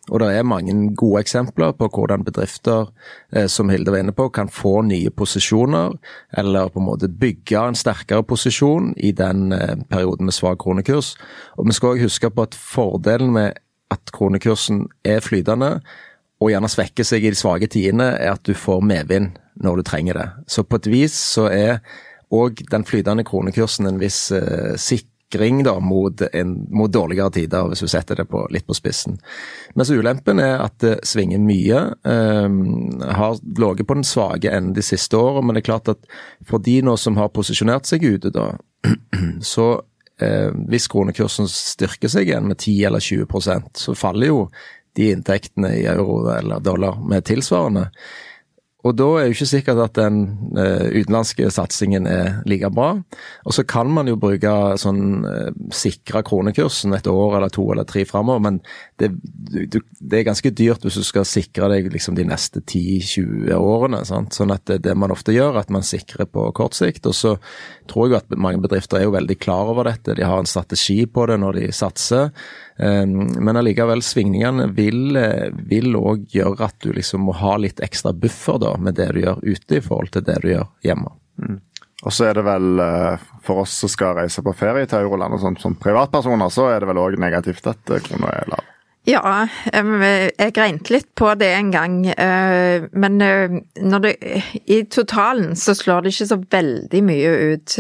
Og 0.10 0.20
det 0.20 0.32
er 0.34 0.48
mange 0.48 0.74
gode 0.98 1.22
eksempler 1.22 1.76
på 1.78 1.88
hvordan 1.94 2.24
bedrifter, 2.26 2.90
eh, 3.36 3.46
som 3.48 3.70
Hilde 3.70 3.94
var 3.94 4.02
inne 4.02 4.16
på, 4.18 4.30
kan 4.34 4.50
få 4.50 4.82
nye 4.88 5.12
posisjoner, 5.14 5.94
eller 6.38 6.72
på 6.74 6.82
en 6.82 6.88
måte 6.88 7.10
bygge 7.22 7.62
en 7.62 7.78
sterkere 7.78 8.24
posisjon 8.26 8.96
i 8.98 9.12
den 9.12 9.52
eh, 9.54 9.76
perioden 9.90 10.26
med 10.26 10.34
svak 10.34 10.58
kronekurs. 10.64 11.14
Og 11.58 11.68
Vi 11.68 11.78
skal 11.78 11.90
også 11.90 12.08
huske 12.10 12.30
på 12.30 12.42
at 12.42 12.58
fordelen 12.58 13.34
med 13.34 13.54
at 13.92 14.12
kronekursen 14.12 14.88
er 15.06 15.20
flytende, 15.20 15.82
og 16.42 16.50
gjerne 16.50 16.70
svekker 16.70 17.06
seg 17.06 17.24
i 17.24 17.30
de 17.30 17.38
svake 17.38 17.68
tidene, 17.70 18.16
er 18.18 18.34
at 18.34 18.46
du 18.48 18.56
får 18.58 18.82
medvind 18.82 19.38
når 19.62 19.76
du 19.76 19.84
trenger 19.84 20.18
det. 20.18 20.30
Så 20.48 20.64
på 20.64 20.82
et 20.82 20.90
vis 20.90 21.14
så 21.14 21.46
er 21.54 21.78
òg 22.32 22.64
den 22.72 22.88
flytende 22.88 23.24
kronekursen 23.28 23.86
en 23.86 24.02
viss 24.02 24.32
eh, 24.32 24.74
sikkerhet 24.82 25.11
sikring 25.32 25.64
da, 25.64 25.80
mot, 25.80 26.22
en, 26.22 26.68
mot, 26.70 26.92
dårligere 26.92 27.32
tider, 27.32 27.68
hvis 27.68 27.80
du 27.80 27.88
setter 27.88 28.16
det 28.16 28.26
på, 28.26 28.48
litt 28.52 28.68
på 28.68 28.74
spissen. 28.74 29.20
Mens 29.76 29.90
ulempen 29.90 30.40
er 30.40 30.60
at 30.62 30.80
det 30.80 31.00
svinger 31.04 31.40
mye. 31.40 31.94
Um, 32.04 33.02
har 33.02 33.40
ligget 33.58 33.88
på 33.88 33.94
den 33.94 34.04
svake 34.04 34.52
enden 34.52 34.74
de 34.74 34.82
siste 34.82 35.18
årene, 35.18 35.48
men 35.48 35.56
det 35.56 35.64
er 35.64 35.70
klart 35.72 35.90
at 35.90 36.04
for 36.48 36.60
de 36.60 36.82
nå 36.82 36.98
som 36.98 37.18
har 37.18 37.32
posisjonert 37.32 37.86
seg 37.86 38.04
ute, 38.04 38.32
da, 38.32 38.58
så 39.54 39.82
eh, 40.22 40.52
hvis 40.70 40.90
kronekursen 40.92 41.48
styrker 41.50 42.12
seg 42.12 42.30
igjen 42.30 42.50
med 42.50 42.60
10 42.60 42.86
eller 42.90 43.00
20% 43.00 43.78
så 43.78 43.96
faller 43.96 44.32
jo 44.32 44.46
de 44.98 45.12
inntektene 45.14 45.70
i 45.78 45.86
euro 45.88 46.26
eller 46.34 46.60
dollar 46.60 46.98
med 47.08 47.24
tilsvarende. 47.30 47.88
Og 48.82 48.96
da 48.98 49.08
er 49.20 49.28
jo 49.28 49.36
ikke 49.36 49.50
sikkert 49.50 49.80
at 49.84 49.98
den 50.00 50.22
uh, 50.58 50.88
utenlandske 50.90 51.50
satsingen 51.54 52.08
er 52.10 52.40
like 52.50 52.70
bra. 52.74 52.96
Og 53.46 53.54
så 53.54 53.66
kan 53.68 53.92
man 53.94 54.10
jo 54.10 54.18
bruke 54.20 54.54
sånn 54.82 55.22
uh, 55.22 55.52
sikre 55.76 56.24
kronekursen 56.26 56.96
et 56.98 57.10
år 57.12 57.38
eller 57.38 57.54
to 57.54 57.68
eller 57.74 57.86
tre 57.90 58.08
framover, 58.10 58.42
men 58.42 58.58
det, 59.02 59.12
det, 59.54 59.84
er 60.18 60.26
ganske 60.26 60.54
dyrt 60.58 60.86
hvis 60.86 60.98
du 60.98 61.06
skal 61.06 61.28
sikre 61.30 61.70
deg 61.76 61.92
liksom 61.94 62.18
de 62.18 62.26
neste 62.26 62.64
10-20 62.64 63.54
årene. 63.58 64.02
Sant? 64.08 64.34
Sånn 64.38 64.54
at 64.54 64.66
det, 64.70 64.82
det 64.88 64.98
man 64.98 65.14
ofte 65.14 65.36
gjør, 65.36 65.62
at 65.62 65.70
man 65.74 65.86
sikrer 65.86 66.30
på 66.30 66.48
kort 66.58 66.78
sikt. 66.78 67.06
Og 67.10 67.18
så 67.18 67.36
tror 67.92 68.10
jeg 68.10 68.22
at 68.24 68.34
mange 68.38 68.62
bedrifter 68.64 69.00
er 69.00 69.08
jo 69.08 69.16
veldig 69.16 69.38
klar 69.42 69.70
over 69.74 69.90
dette. 69.92 70.18
De 70.18 70.26
har 70.26 70.42
en 70.42 70.50
strategi 70.50 71.04
på 71.06 71.30
det 71.30 71.38
når 71.42 71.60
de 71.60 71.72
satser. 71.76 72.34
Um, 72.78 73.28
men 73.46 73.58
allikevel, 73.60 74.02
svingningene 74.02 74.70
vil 74.74 75.98
òg 76.00 76.24
gjøre 76.34 76.70
at 76.70 76.78
du 76.82 76.94
liksom 76.96 77.28
må 77.28 77.36
ha 77.38 77.58
litt 77.62 77.82
ekstra 77.84 78.14
buffer 78.18 78.62
da, 78.64 78.76
med 78.80 78.98
det 78.98 79.12
du 79.14 79.22
gjør 79.26 79.44
ute 79.44 79.78
i 79.78 79.84
forhold 79.84 80.14
til 80.16 80.26
det 80.26 80.40
du 80.42 80.50
gjør 80.54 80.70
hjemme. 80.86 81.14
Mm. 81.42 81.60
Og 82.02 82.16
så 82.16 82.32
er 82.32 82.40
det 82.40 82.46
vel, 82.48 82.82
eh, 82.82 83.26
for 83.46 83.62
oss 83.62 83.76
som 83.84 83.92
skal 83.92 84.16
reise 84.18 84.42
på 84.42 84.56
ferie 84.58 84.88
til 84.90 85.04
euroland 85.04 85.38
og 85.38 85.44
sånt 85.44 85.62
som 85.62 85.76
privatpersoner, 85.78 86.50
så 86.50 86.72
er 86.72 86.82
det 86.82 86.90
vel 86.90 87.02
òg 87.04 87.20
negativt 87.22 87.68
at 87.70 87.94
eh, 87.94 88.02
krona 88.08 88.32
er 88.40 88.50
lav? 88.56 88.70
Ja, 89.10 89.22
jeg 89.74 90.52
regnet 90.54 90.90
litt 90.94 91.08
på 91.18 91.32
det 91.34 91.48
en 91.58 91.72
gang, 91.74 91.96
men 92.06 93.16
men 93.18 93.96
det, 94.04 94.12
i 94.70 94.84
totalen 94.86 95.56
så 95.58 95.74
slår 95.74 96.06
det 96.06 96.12
ikke 96.14 96.28
så 96.30 96.38
veldig 96.38 97.02
mye 97.08 97.32
ut. 97.50 97.80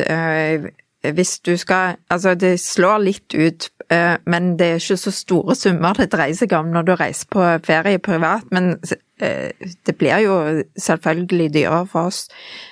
Hvis 1.05 1.35
du 1.45 1.53
skal 1.61 1.99
Altså, 2.09 2.33
det 2.33 2.55
slår 2.57 3.05
litt 3.05 3.37
ut 3.37 3.69
Eh, 3.80 3.80
men 4.25 4.53
det 4.59 4.67
er 4.67 4.79
ikke 4.79 4.97
så 4.97 5.11
store 5.11 5.55
summer 5.55 5.97
det 5.97 6.11
dreier 6.13 6.37
seg 6.37 6.53
om 6.55 6.69
når 6.71 6.85
du 6.87 6.93
reiser 6.95 7.27
på 7.31 7.47
ferie 7.65 7.99
privat. 7.99 8.45
Men 8.51 8.77
eh, 9.19 9.51
det 9.85 9.95
blir 9.99 10.23
jo 10.23 10.37
selvfølgelig 10.79 11.49
dyrere 11.57 11.89
for 11.91 12.11
oss 12.11 12.21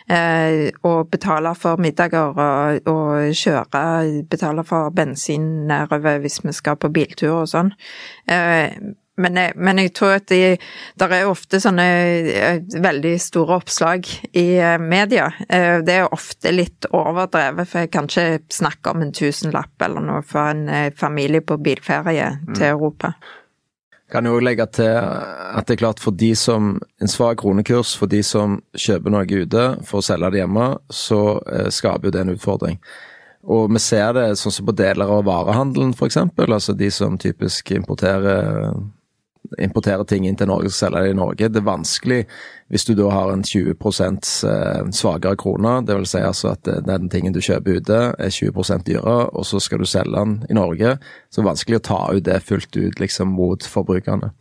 eh, 0.07 0.69
å 0.83 0.93
betale 1.11 1.53
for 1.59 1.81
middager 1.81 2.39
og 2.87 3.35
kjøre, 3.35 3.83
betale 4.31 4.63
for 4.67 4.95
bensin 4.95 5.67
nedover 5.67 6.21
hvis 6.23 6.39
vi 6.45 6.55
skal 6.55 6.79
på 6.79 6.91
biltur 6.95 7.41
og 7.41 7.51
sånn. 7.51 7.73
Men 9.19 9.35
jeg, 9.39 9.55
men 9.59 9.81
jeg, 9.81 9.91
tror 9.97 10.15
at 10.19 10.29
det 10.31 11.07
er 11.07 11.27
ofte 11.27 11.59
sånne 11.61 11.87
eh, 12.31 12.61
veldig 12.79 13.15
store 13.21 13.57
oppslag 13.59 14.07
i 14.31 14.45
eh, 14.55 14.77
media. 14.79 15.27
Eh, 15.49 15.81
det 15.85 15.97
er 15.99 16.13
ofte 16.15 16.53
litt 16.53 16.87
overdrevet, 16.95 17.67
for 17.67 17.83
jeg 17.83 17.91
kan 17.93 18.07
ikke 18.07 18.53
snakke 18.53 18.93
om 18.93 19.03
en 19.03 19.13
tusenlapp 19.15 19.85
eller 19.85 20.05
noe 20.05 20.23
for 20.25 20.53
en 20.53 20.93
familie 20.95 21.43
på 21.43 21.59
bilferie 21.59 22.31
mm. 22.39 22.55
til 22.55 22.69
Europa. 22.71 23.13
Kan 24.09 24.25
jo 24.25 24.39
legge 24.41 24.65
til 24.73 24.95
at 24.95 25.67
det 25.67 25.75
er 25.75 25.83
klart 25.83 25.99
for 26.01 26.15
de 26.17 26.31
som 26.37 26.71
en 26.79 27.11
svak 27.11 27.43
kronekurs, 27.43 27.91
for 27.99 28.09
de 28.09 28.23
som 28.25 28.57
kjøper 28.73 29.13
noe 29.13 29.27
ute 29.27 29.65
for 29.85 29.99
å 29.99 30.05
selge 30.05 30.31
det 30.33 30.41
hjemme, 30.41 30.71
så 30.89 31.21
skaper 31.69 32.09
jo 32.09 32.15
det 32.15 32.23
en 32.23 32.33
utfordring. 32.33 32.79
Og 33.49 33.69
vi 33.71 33.79
ser 33.81 34.15
det 34.17 34.25
sånn 34.39 34.53
som 34.53 34.67
på 34.67 34.75
deler 34.75 35.11
av 35.13 35.27
varehandelen 35.27 35.93
f.eks., 35.93 36.17
altså 36.19 36.73
de 36.77 36.89
som 36.91 37.19
typisk 37.21 37.71
importerer 37.77 38.73
importere 39.57 40.05
ting 40.05 40.27
inn 40.27 40.37
til 40.37 40.49
Norge 40.49 40.69
og 40.69 40.75
selge 40.75 41.01
det 41.03 41.13
i 41.13 41.17
Norge. 41.17 41.49
Det 41.49 41.61
er 41.61 41.67
vanskelig 41.67 42.19
hvis 42.69 42.85
du 42.85 42.93
da 42.97 43.09
har 43.09 43.31
en 43.33 43.43
20 43.43 43.73
eh, 43.73 44.89
svakere 44.93 45.37
krone. 45.39 45.73
Vil 45.89 46.07
si 46.09 46.21
altså 46.21 46.53
at 46.53 46.69
eh, 46.69 46.81
den 46.85 47.09
tingen 47.09 47.33
du 47.33 47.41
kjøper 47.41 47.79
ute 47.81 48.01
er 48.13 48.33
20% 48.35 48.85
dyrere, 48.85 49.29
og 49.33 49.45
så 49.49 49.61
skal 49.63 49.81
du 49.81 49.89
selge 49.89 50.13
den 50.13 50.35
i 50.49 50.57
Norge. 50.57 50.97
Så 51.29 51.39
det 51.39 51.45
er 51.45 51.51
vanskelig 51.51 51.79
å 51.79 51.85
ta 51.89 52.01
ut 52.13 52.25
det 52.27 52.41
fullt 52.45 52.77
ut 52.77 52.99
liksom 53.01 53.33
mot 53.33 53.65
forbrukerne. 53.65 54.33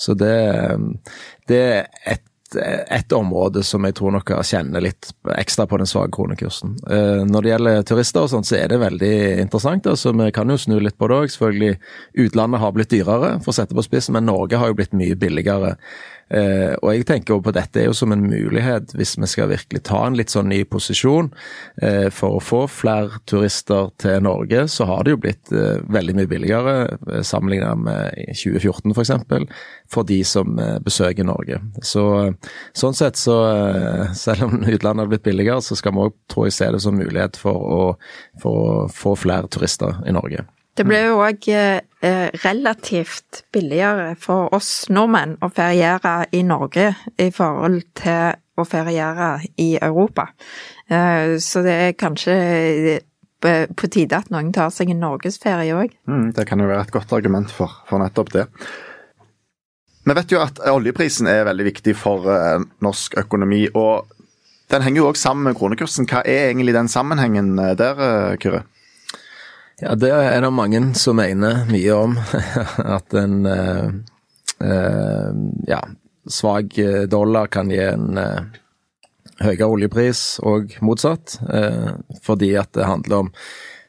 Så 0.00 0.16
det, 0.16 0.36
eh, 0.54 1.18
det 1.50 1.64
er 1.64 2.16
et 2.16 2.24
et 2.54 3.12
område 3.12 3.62
som 3.66 3.84
jeg 3.86 3.96
tror 3.98 4.12
nok 4.14 4.30
kjenner 4.46 4.84
litt 4.84 5.08
ekstra 5.34 5.66
på 5.66 5.78
den 5.80 5.88
svake 5.88 6.12
kronekursen. 6.14 6.76
Eh, 6.90 7.22
når 7.26 7.42
det 7.42 7.50
gjelder 7.52 7.86
turister 7.88 8.26
og 8.26 8.30
sånt, 8.30 8.48
så 8.48 8.58
er 8.60 8.70
det 8.70 8.80
veldig 8.82 9.14
interessant. 9.42 9.86
altså 9.90 10.12
Vi 10.12 10.30
kan 10.34 10.50
jo 10.50 10.58
snu 10.60 10.76
litt 10.80 10.98
på 10.98 11.08
det 11.10 11.16
òg. 11.16 11.32
Selvfølgelig, 11.32 11.78
utlandet 12.26 12.60
har 12.60 12.74
blitt 12.76 12.92
dyrere, 12.92 13.32
for 13.44 13.54
å 13.54 13.56
sette 13.56 13.74
på 13.74 13.86
spissen, 13.86 14.14
men 14.14 14.28
Norge 14.28 14.60
har 14.60 14.70
jo 14.70 14.78
blitt 14.78 14.94
mye 14.94 15.16
billigere. 15.18 15.74
Eh, 16.32 16.72
og 16.80 16.94
jeg 16.94 17.06
tenker 17.08 17.40
på 17.44 17.52
dette 17.54 17.82
er 17.82 17.88
jo 17.90 17.96
som 17.96 18.14
en 18.14 18.24
mulighet, 18.24 18.94
hvis 18.96 19.14
vi 19.20 19.28
skal 19.30 19.50
virkelig 19.52 19.82
ta 19.88 20.04
en 20.06 20.16
litt 20.18 20.32
sånn 20.32 20.48
ny 20.50 20.62
posisjon 20.68 21.30
eh, 21.82 22.08
for 22.14 22.38
å 22.38 22.42
få 22.42 22.64
flere 22.70 23.20
turister 23.28 23.90
til 24.00 24.24
Norge, 24.24 24.66
så 24.72 24.88
har 24.88 25.04
det 25.04 25.14
jo 25.14 25.20
blitt 25.26 25.52
eh, 25.52 25.82
veldig 25.92 26.16
mye 26.18 26.30
billigere 26.30 26.74
eh, 26.94 27.22
sammenlignet 27.26 27.84
med 27.84 28.32
2014 28.32 28.94
f.eks. 28.94 28.94
For, 28.94 29.04
eksempel, 29.04 29.48
for 29.90 30.08
de 30.08 30.20
som 30.26 30.58
eh, 30.58 30.78
besøker 30.84 31.28
Norge. 31.28 31.60
Så 31.84 32.04
Sånn 32.74 32.96
sett, 32.96 33.18
så 33.20 33.36
eh, 33.50 34.12
selv 34.24 34.48
om 34.48 34.58
utlandet 34.62 35.04
har 35.04 35.12
blitt 35.12 35.26
billigere, 35.26 35.62
så 35.64 35.76
skal 35.78 35.94
vi 35.94 36.08
òg, 36.08 36.18
tror 36.30 36.48
jeg, 36.48 36.56
se 36.56 36.70
det 36.74 36.82
som 36.84 36.98
mulighet 36.98 37.38
for 37.40 37.70
å, 37.76 37.80
for 38.42 38.60
å 38.64 38.84
få 38.92 39.14
flere 39.18 39.50
turister 39.52 40.00
i 40.08 40.14
Norge. 40.14 40.46
Det 40.74 40.82
ble 40.86 41.04
jo 41.04 41.18
òg 41.22 41.46
eh, 41.54 41.84
relativt 42.44 43.44
billigere 43.54 44.10
for 44.20 44.52
oss 44.52 44.84
nordmenn 44.92 45.38
å 45.40 45.48
feriere 45.54 46.26
i 46.36 46.42
Norge 46.44 46.90
i 47.16 47.30
forhold 47.32 47.80
til 47.96 48.34
å 48.54 48.64
feriere 48.66 49.38
i 49.60 49.74
Europa. 49.82 50.28
Eh, 50.88 51.36
så 51.42 51.62
det 51.64 51.74
er 51.74 51.98
kanskje 51.98 52.34
eh, 52.94 53.68
på 53.68 53.90
tide 53.92 54.20
at 54.20 54.30
noen 54.32 54.52
tar 54.54 54.72
seg 54.72 54.92
en 54.92 55.02
norgesferie 55.02 55.74
òg. 55.76 55.94
Mm, 56.08 56.30
det 56.36 56.46
kan 56.48 56.62
jo 56.62 56.68
være 56.70 56.86
et 56.86 56.94
godt 56.94 57.12
argument 57.16 57.52
for, 57.52 57.72
for, 57.88 58.00
nettopp 58.02 58.32
det. 58.34 58.46
Vi 60.04 60.16
vet 60.16 60.32
jo 60.32 60.42
at 60.44 60.60
oljeprisen 60.68 61.28
er 61.30 61.46
veldig 61.48 61.66
viktig 61.70 61.94
for 61.96 62.28
norsk 62.84 63.16
økonomi. 63.22 63.62
og 63.72 64.10
Den 64.68 64.84
henger 64.84 65.00
jo 65.00 65.06
òg 65.08 65.16
sammen 65.16 65.48
med 65.48 65.56
kronekursen. 65.56 66.04
Hva 66.08 66.20
er 66.28 66.50
egentlig 66.50 66.74
den 66.76 66.90
sammenhengen 66.92 67.54
der, 67.56 68.36
Kyrre? 68.36 68.66
Ja, 69.82 69.94
det 69.98 70.10
er 70.14 70.40
det 70.40 70.50
mange 70.54 70.80
som 70.94 71.18
mener 71.18 71.64
mye 71.70 71.94
om. 71.96 72.18
At 72.96 73.14
en 73.18 73.46
eh, 73.46 73.86
eh, 74.62 75.30
ja, 75.66 75.80
svak 76.30 76.78
eh, 76.78 77.02
dollar 77.10 77.46
kan 77.46 77.70
gi 77.70 77.80
en 77.82 78.18
eh, 78.18 78.42
høyere 79.42 79.66
oljepris, 79.66 80.24
og 80.46 80.76
motsatt. 80.84 81.38
Eh, 81.50 81.94
fordi 82.22 82.54
at 82.56 82.72
det 82.76 82.86
handler 82.86 83.24
om 83.24 83.32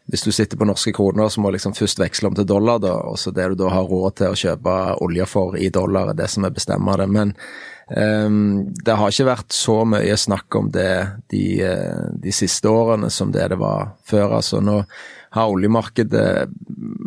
hvis 0.06 0.22
du 0.22 0.32
sitter 0.32 0.58
på 0.58 0.68
norske 0.70 0.94
kroner, 0.94 1.30
så 1.30 1.42
må 1.42 1.50
du 1.50 1.56
liksom 1.56 1.74
først 1.74 2.00
veksle 2.00 2.30
om 2.30 2.36
til 2.38 2.46
dollar, 2.46 2.78
da, 2.82 2.94
og 3.10 3.18
så 3.18 3.32
det 3.34 3.48
du 3.50 3.56
da 3.64 3.72
har 3.74 3.88
råd 3.90 4.20
til 4.20 4.34
å 4.34 4.38
kjøpe 4.38 4.76
olje 5.02 5.26
for 5.26 5.58
i 5.58 5.72
dollar, 5.74 6.12
er 6.12 6.20
det 6.20 6.28
som 6.30 6.46
er 6.46 6.54
bestemmende. 6.54 7.08
Men 7.10 7.32
um, 7.90 8.68
det 8.86 8.98
har 9.00 9.10
ikke 9.10 9.26
vært 9.32 9.56
så 9.58 9.80
mye 9.90 10.14
snakk 10.22 10.60
om 10.62 10.70
det 10.70 10.92
de, 11.34 11.42
de, 12.22 12.36
siste 12.38 12.70
årene 12.70 13.10
som 13.10 13.34
det 13.34 13.48
det 13.50 13.58
var 13.58 13.96
før. 14.06 14.38
altså 14.38 14.62
nå 14.62 14.84
har 15.36 15.52
oljemarkedet, 15.52 16.48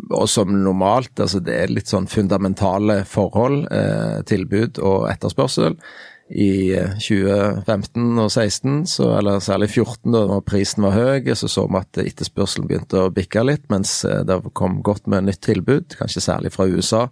og 0.09 0.29
som 0.29 0.53
normalt, 0.63 1.15
altså 1.19 1.41
det 1.43 1.55
er 1.55 1.73
litt 1.73 1.89
sånn 1.89 2.09
fundamentale 2.09 3.01
forhold, 3.09 3.65
eh, 3.73 4.21
tilbud 4.29 4.81
og 4.85 5.09
etterspørsel. 5.11 5.77
I 6.29 6.77
2015 7.01 8.03
eh, 8.03 8.21
og 8.21 8.29
2016, 8.29 8.73
så, 8.91 9.07
eller 9.17 9.41
særlig 9.41 9.71
2014 9.73 10.17
da 10.29 10.41
prisen 10.45 10.85
var 10.85 10.97
høy, 10.97 11.31
så 11.33 11.49
så 11.49 11.65
vi 11.65 11.79
at 11.81 12.01
etterspørselen 12.03 12.69
begynte 12.69 13.01
å 13.01 13.13
bikke 13.13 13.45
litt, 13.47 13.65
mens 13.73 14.03
eh, 14.05 14.21
det 14.27 14.41
kom 14.57 14.83
godt 14.85 15.09
med 15.09 15.25
nytt 15.25 15.41
tilbud, 15.47 15.97
kanskje 15.97 16.25
særlig 16.29 16.53
fra 16.53 16.69
USA. 16.69 17.07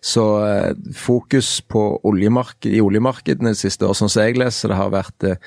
Så 0.00 0.24
eh, 0.46 0.72
fokus 0.94 1.60
på 1.60 1.82
oljemarked, 2.06 2.70
i 2.70 2.80
oljemarkedene 2.84 3.52
det 3.54 3.60
siste 3.60 3.86
år, 3.88 3.96
sånn 3.98 4.12
som 4.12 4.24
jeg 4.24 4.38
leser 4.38 4.72
det, 4.72 4.78
har 4.78 4.92
vært 4.94 5.26
eh, 5.26 5.40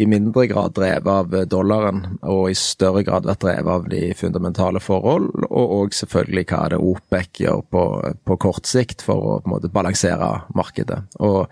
i 0.00 0.06
mindre 0.08 0.46
grad 0.50 0.76
drevet 0.78 1.10
av 1.12 1.34
eh, 1.36 1.46
dollaren, 1.50 2.04
og 2.22 2.48
i 2.50 2.56
større 2.58 3.04
grad 3.06 3.28
vært 3.28 3.44
drevet 3.44 3.74
av 3.74 3.90
de 3.92 4.02
fundamentale 4.18 4.82
forhold, 4.82 5.28
og 5.48 5.76
òg 5.82 5.98
selvfølgelig 5.98 6.46
hva 6.48 6.64
det 6.72 6.80
OPEC 6.92 7.44
gjør 7.44 7.62
på, 7.74 7.84
på, 8.24 8.40
kort 8.48 8.68
sikt 8.70 9.04
for 9.04 9.18
å 9.18 9.38
på 9.42 9.50
en 9.50 9.56
måte 9.56 9.72
balansere 9.72 10.32
markedet. 10.56 11.02
Og 11.20 11.44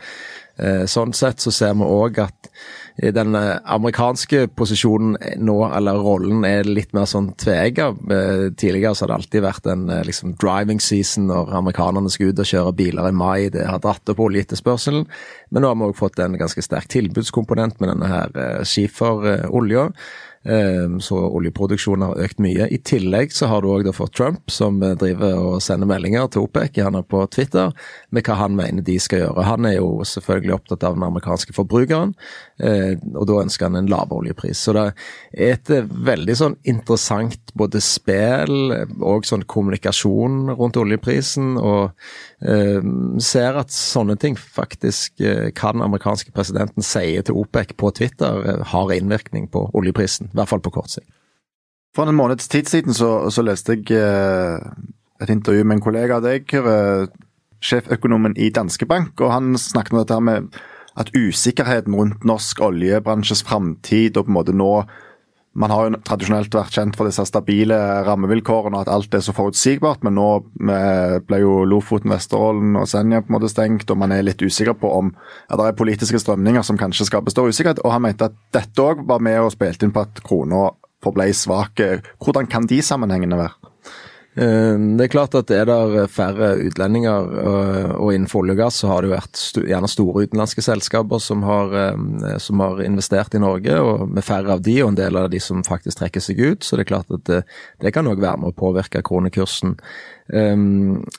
eh, 0.57 0.85
Sånn 0.89 1.13
sett 1.17 1.43
så 1.43 1.53
ser 1.53 1.77
vi 1.77 1.87
òg 1.87 2.23
at 2.25 2.51
den 2.97 3.35
eh, 3.35 3.59
amerikanske 3.65 4.47
posisjonen 4.57 5.17
nå, 5.45 5.57
eller 5.77 5.99
rollen, 6.01 6.45
er 6.49 6.69
litt 6.69 6.95
mer 6.97 7.05
sånn 7.09 7.33
tveegga. 7.37 7.91
Eh, 7.93 8.45
tidligere 8.57 8.95
så 8.97 9.05
har 9.05 9.13
det 9.13 9.19
alltid 9.19 9.45
vært 9.45 9.69
en 9.73 9.89
eh, 9.93 10.05
liksom, 10.09 10.37
driving 10.41 10.81
season 10.81 11.29
når 11.29 11.53
amerikanerne 11.61 12.13
skal 12.13 12.33
ut 12.33 12.41
og 12.41 12.49
kjøre 12.49 12.77
biler 12.79 13.11
i 13.11 13.17
mai. 13.17 13.49
Det 13.53 13.67
har 13.69 13.83
dratt 13.85 14.13
opp 14.13 14.23
oljeetterspørselen. 14.29 15.05
Men 15.51 15.65
nå 15.65 15.73
har 15.73 15.81
vi 15.81 15.91
òg 15.91 15.99
fått 15.99 16.23
en 16.25 16.39
ganske 16.41 16.65
sterk 16.65 16.89
tilbudskomponent 16.93 17.83
med 17.83 17.93
denne 17.93 18.09
her 18.11 18.65
skiferolja. 18.65 19.91
Ehm, 20.49 21.01
så 21.01 21.19
oljeproduksjonen 21.19 22.05
har 22.07 22.21
økt 22.27 22.39
mye. 22.43 22.69
I 22.71 22.79
tillegg 22.87 23.33
så 23.35 23.49
har 23.51 23.65
du 23.65 23.71
òg 23.73 23.89
fått 23.95 24.15
Trump, 24.15 24.51
som 24.53 24.79
eh, 24.85 24.95
driver 24.99 25.41
og 25.41 25.57
sender 25.65 25.89
meldinger 25.91 26.29
til 26.31 26.47
OPEC, 26.47 26.77
gjerne 26.79 27.03
på 27.03 27.25
Twitter, 27.35 27.73
med 28.15 28.27
hva 28.27 28.39
han 28.39 28.55
mener 28.59 28.87
de 28.87 28.99
skal 29.03 29.25
gjøre. 29.25 29.47
Han 29.49 29.67
er 29.67 29.79
jo 29.81 29.91
selvfølgelig 30.07 30.55
opptatt 30.59 30.87
av 30.87 30.95
den 30.99 31.07
amerikanske 31.09 31.57
forbrukeren, 31.57 32.15
eh, 32.63 32.95
og 33.15 33.27
da 33.27 33.41
ønsker 33.43 33.67
han 33.67 33.81
en 33.81 33.91
lav 33.91 34.15
oljepris. 34.15 34.63
Så 34.63 34.77
det 34.77 34.87
er 34.87 35.57
et 35.57 35.73
eh, 35.75 35.91
veldig 36.13 36.39
sånn 36.39 36.57
interessant 36.69 37.55
både 37.59 37.83
spill 37.83 38.71
og 39.01 39.27
sånn 39.27 39.47
kommunikasjon 39.51 40.55
rundt 40.55 40.79
oljeprisen, 40.79 41.57
og 41.59 41.97
ser 42.37 43.57
at 43.57 43.73
sånne 43.73 44.13
ting 44.21 44.35
faktisk 44.37 45.23
kan 45.57 45.81
amerikanske 45.81 46.35
presidenten 46.37 46.85
sier 46.85 47.25
til 47.25 47.39
OPEC 47.41 47.73
på 47.81 47.89
Twitter 47.97 48.61
har 48.73 48.93
innvirkning 48.93 49.47
på 49.49 49.63
oljeprisen. 49.73 50.29
I 50.29 50.37
hvert 50.37 50.51
fall 50.51 50.61
på 50.61 50.75
kort 50.75 50.93
sikt. 50.93 51.09
For 51.97 52.05
en 52.05 52.17
måneds 52.17 52.49
tid 52.53 52.69
siden 52.69 52.95
så, 52.95 53.31
så 53.33 53.43
leste 53.45 53.79
jeg 53.79 53.97
eh, 53.97 54.57
et 55.25 55.31
intervju 55.33 55.65
med 55.65 55.79
en 55.79 55.85
kollega 55.87 56.19
av 56.19 56.27
deg, 56.27 56.53
eh, 56.53 57.07
sjeføkonomen 57.65 58.37
i 58.37 58.51
Danske 58.53 58.85
Bank, 58.89 59.15
og 59.25 59.33
han 59.33 59.57
snakket 59.57 59.95
om 59.95 60.03
dette 60.03 60.19
med 60.21 60.59
at 61.01 61.13
usikkerheten 61.17 61.97
rundt 61.97 62.25
norsk 62.29 62.61
oljebransjes 62.69 63.43
framtid 63.49 64.17
og 64.17 64.27
på 64.27 64.33
en 64.33 64.37
måte 64.37 64.57
nå 64.57 64.71
man 65.57 65.73
har 65.73 65.87
jo 65.87 65.99
tradisjonelt 66.05 66.55
vært 66.55 66.75
kjent 66.77 66.97
for 66.99 67.09
disse 67.09 67.25
stabile 67.29 67.77
rammevilkårene 68.07 68.77
og 68.77 68.85
at 68.85 68.93
alt 68.93 69.15
er 69.17 69.25
så 69.25 69.33
forutsigbart, 69.37 70.05
men 70.05 70.17
nå 70.19 70.29
ble 70.57 71.41
jo 71.41 71.59
Lofoten, 71.69 72.13
Vesterålen 72.13 72.77
og 72.77 72.89
Senja 72.91 73.23
på 73.23 73.33
en 73.33 73.39
måte 73.39 73.51
stengt, 73.53 73.89
og 73.91 74.01
man 74.01 74.13
er 74.13 74.27
litt 74.27 74.43
usikker 74.45 74.77
på 74.79 74.91
om 74.99 75.13
ja, 75.15 75.57
det 75.57 75.69
er 75.69 75.79
politiske 75.79 76.21
strømninger 76.23 76.67
som 76.67 76.81
kanskje 76.81 77.09
skaper 77.09 77.33
stor 77.33 77.49
usikkerhet. 77.49 77.81
Og 77.85 77.95
han 77.95 78.05
mente 78.05 78.29
at 78.29 78.37
dette 78.55 78.85
òg 78.85 79.07
var 79.09 79.25
med 79.25 79.41
og 79.43 79.55
spilte 79.55 79.89
inn 79.89 79.95
på 79.97 80.05
at 80.05 80.21
krona 80.27 80.69
forble 81.05 81.31
svak. 81.37 81.81
Hvordan 82.23 82.51
kan 82.53 82.69
de 82.69 82.83
sammenhengene 82.85 83.41
være? 83.41 83.66
Eh, 84.37 84.75
det 84.99 85.07
er 85.07 85.13
klart 85.13 85.35
at 85.39 85.49
er 85.55 85.65
det 85.65 86.03
færre 86.13 86.51
utlendinger, 86.61 87.29
og 87.97 88.11
innenfor 88.13 88.43
olje 88.43 88.53
og 88.53 88.59
gass 88.61 88.81
så 88.83 88.91
har 88.91 89.01
det 89.01 89.09
jo 89.09 89.15
vært 89.15 89.45
gjerne 89.71 89.89
store 89.89 90.27
utenlandske 90.27 90.65
selskaper 90.65 91.23
som 91.25 91.45
har, 91.49 91.73
eh, 91.81 92.37
som 92.43 92.61
har, 92.61 92.83
investert 92.85 93.35
i 93.35 93.41
Norge, 93.41 93.79
og 93.81 94.11
med 94.13 94.25
færre 94.25 94.53
av 94.53 94.61
de 94.61 94.77
og 94.83 94.93
en 94.93 94.99
del 94.99 95.17
av 95.17 95.31
de 95.33 95.41
som 95.41 95.65
faktisk 95.65 96.03
trekker 96.03 96.21
seg 96.21 96.43
ut. 96.43 96.67
Så 96.67 96.77
det 96.77 96.85
er 96.85 96.93
klart 96.93 97.15
at 97.17 97.25
det, 97.25 97.41
det 97.81 97.95
kan 97.97 98.07
òg 98.07 98.21
være 98.21 98.43
med 98.43 98.53
å 98.53 98.59
påvirke 98.61 99.01
kronekursen. 99.07 99.79
Eh, 100.29 100.67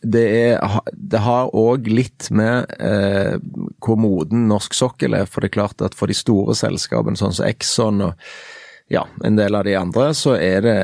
det, 0.04 0.26
er, 0.54 0.78
det 0.94 1.24
har 1.26 1.56
òg 1.58 1.90
litt 1.90 2.30
med 2.30 2.70
hvor 3.82 3.98
moden 3.98 4.46
norsk 4.52 4.78
sokkel 4.78 5.18
er, 5.18 5.26
for 5.26 5.42
det 5.42 5.50
er 5.50 5.58
klart 5.58 5.82
at 5.82 5.98
for 5.98 6.12
de 6.12 6.18
store 6.18 6.54
selskapene 6.58 7.18
sånn 7.18 7.34
som 7.34 7.50
Exxon 7.50 8.06
og 8.12 8.30
ja, 8.94 9.04
en 9.24 9.36
del 9.36 9.56
av 9.56 9.66
de 9.68 9.76
andre, 9.76 10.12
så 10.16 10.38
er 10.40 10.62
det, 10.64 10.78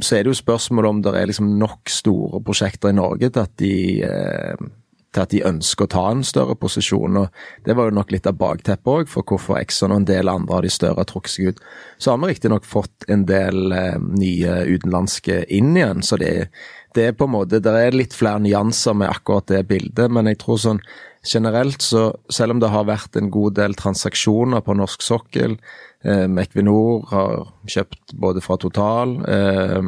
så 0.00 0.16
er 0.16 0.24
det 0.24 0.32
jo 0.32 0.40
spørsmål 0.40 0.90
om 0.92 1.00
det 1.02 1.14
er 1.18 1.30
liksom 1.30 1.56
nok 1.58 1.90
store 1.90 2.42
prosjekter 2.44 2.92
i 2.92 2.98
Norge 2.98 3.32
til 3.32 3.42
at 3.42 3.56
de 3.58 3.72
eh, 4.06 4.68
til 5.14 5.24
at 5.24 5.32
de 5.32 5.44
ønsker 5.48 5.86
å 5.86 5.90
ta 5.90 6.04
en 6.12 6.22
større 6.26 6.54
posisjon. 6.60 7.16
og 7.16 7.64
Det 7.64 7.76
var 7.76 7.88
jo 7.88 7.96
nok 7.96 8.12
litt 8.12 8.28
av 8.28 8.36
bakteppet 8.40 8.92
òg 8.92 9.10
for 9.10 9.24
hvorfor 9.24 9.58
Exxon 9.60 9.94
og 9.94 10.02
en 10.02 10.08
del 10.08 10.28
andre 10.28 10.58
av 10.58 10.66
de 10.66 10.72
større 10.72 11.00
har 11.00 11.08
trukket 11.08 11.32
seg 11.32 11.48
ut. 11.48 11.62
Så 11.98 12.12
har 12.12 12.20
vi 12.20 12.30
riktignok 12.32 12.68
fått 12.68 13.08
en 13.08 13.24
del 13.28 13.72
eh, 13.72 13.96
nye 13.98 14.60
utenlandske 14.68 15.42
inn 15.54 15.74
igjen, 15.76 16.04
så 16.04 16.20
det, 16.20 16.50
det, 16.94 17.08
er 17.08 17.16
på 17.16 17.28
en 17.28 17.36
måte 17.38 17.62
Det 17.64 17.72
er 17.72 17.96
litt 17.96 18.16
flere 18.16 18.44
nyanser 18.44 18.96
med 19.00 19.10
akkurat 19.10 19.48
det 19.48 19.64
bildet, 19.70 20.12
men 20.12 20.28
jeg 20.28 20.42
tror 20.44 20.60
sånn 20.60 20.82
generelt 21.26 21.82
så 21.82 22.12
selv 22.30 22.54
om 22.54 22.60
det 22.62 22.70
har 22.72 22.86
vært 22.88 23.16
en 23.18 23.30
god 23.32 23.56
del 23.58 23.74
transaksjoner 23.76 24.62
på 24.64 24.76
norsk 24.78 25.02
sokkel, 25.02 25.58
Equinor 26.04 27.08
har 27.10 27.48
kjøpt 27.66 28.14
både 28.14 28.42
fra 28.44 28.56
Total, 28.56 29.16
eh, 29.28 29.82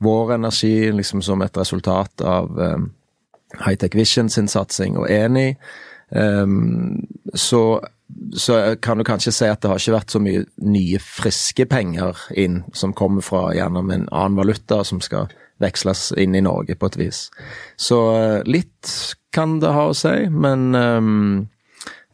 Vår 0.00 0.32
Energi 0.34 0.90
liksom 0.92 1.22
som 1.22 1.42
et 1.42 1.56
resultat 1.56 2.24
av 2.26 2.60
eh, 2.60 2.82
Hightech 3.66 3.94
Vision 3.94 4.30
sin 4.30 4.48
satsing, 4.48 4.98
og 4.98 5.10
Eni. 5.10 5.54
Så, 7.34 7.60
så 8.34 8.54
kan 8.82 8.98
du 8.98 9.04
kanskje 9.06 9.32
si 9.34 9.46
at 9.46 9.60
det 9.62 9.70
har 9.70 9.78
ikke 9.78 9.94
vært 9.94 10.14
så 10.14 10.20
mye 10.22 10.40
nye, 10.58 10.98
friske 10.98 11.66
penger 11.70 12.18
inn 12.34 12.64
som 12.74 12.94
kommer 12.98 13.22
fra 13.22 13.52
gjennom 13.54 13.92
en 13.94 14.08
annen 14.10 14.38
valuta 14.38 14.80
som 14.86 14.98
skal 15.02 15.30
veksles 15.60 16.10
inn 16.18 16.34
i 16.34 16.42
Norge 16.44 16.74
på 16.74 16.90
et 16.90 16.98
vis. 16.98 17.22
Så 17.76 18.00
litt 18.48 18.90
kan 19.34 19.58
det 19.62 19.72
ha 19.76 19.88
å 19.90 19.96
si, 19.96 20.14
men 20.32 20.70
um, 20.74 21.48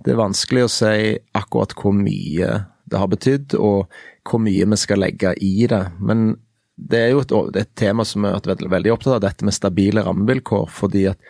det 0.05 0.14
er 0.14 0.21
vanskelig 0.21 0.67
å 0.67 0.73
si 0.73 0.97
akkurat 1.37 1.75
hvor 1.79 1.95
mye 1.97 2.51
det 2.87 3.01
har 3.03 3.11
betydd, 3.11 3.57
og 3.59 3.90
hvor 4.27 4.42
mye 4.42 4.66
vi 4.70 4.79
skal 4.81 5.03
legge 5.03 5.35
i 5.42 5.66
det. 5.70 5.83
Men 5.99 6.33
det 6.77 7.03
er 7.03 7.12
jo 7.14 7.25
et, 7.25 7.35
et 7.62 7.75
tema 7.79 8.05
som 8.05 8.25
vi 8.25 8.33
har 8.33 8.46
vært 8.46 8.64
veldig, 8.70 8.94
opptatt 8.94 9.18
av, 9.18 9.27
dette 9.27 9.46
med 9.46 9.57
stabile 9.57 10.05
rammevilkår. 10.07 10.66
fordi 10.72 11.07
at 11.12 11.20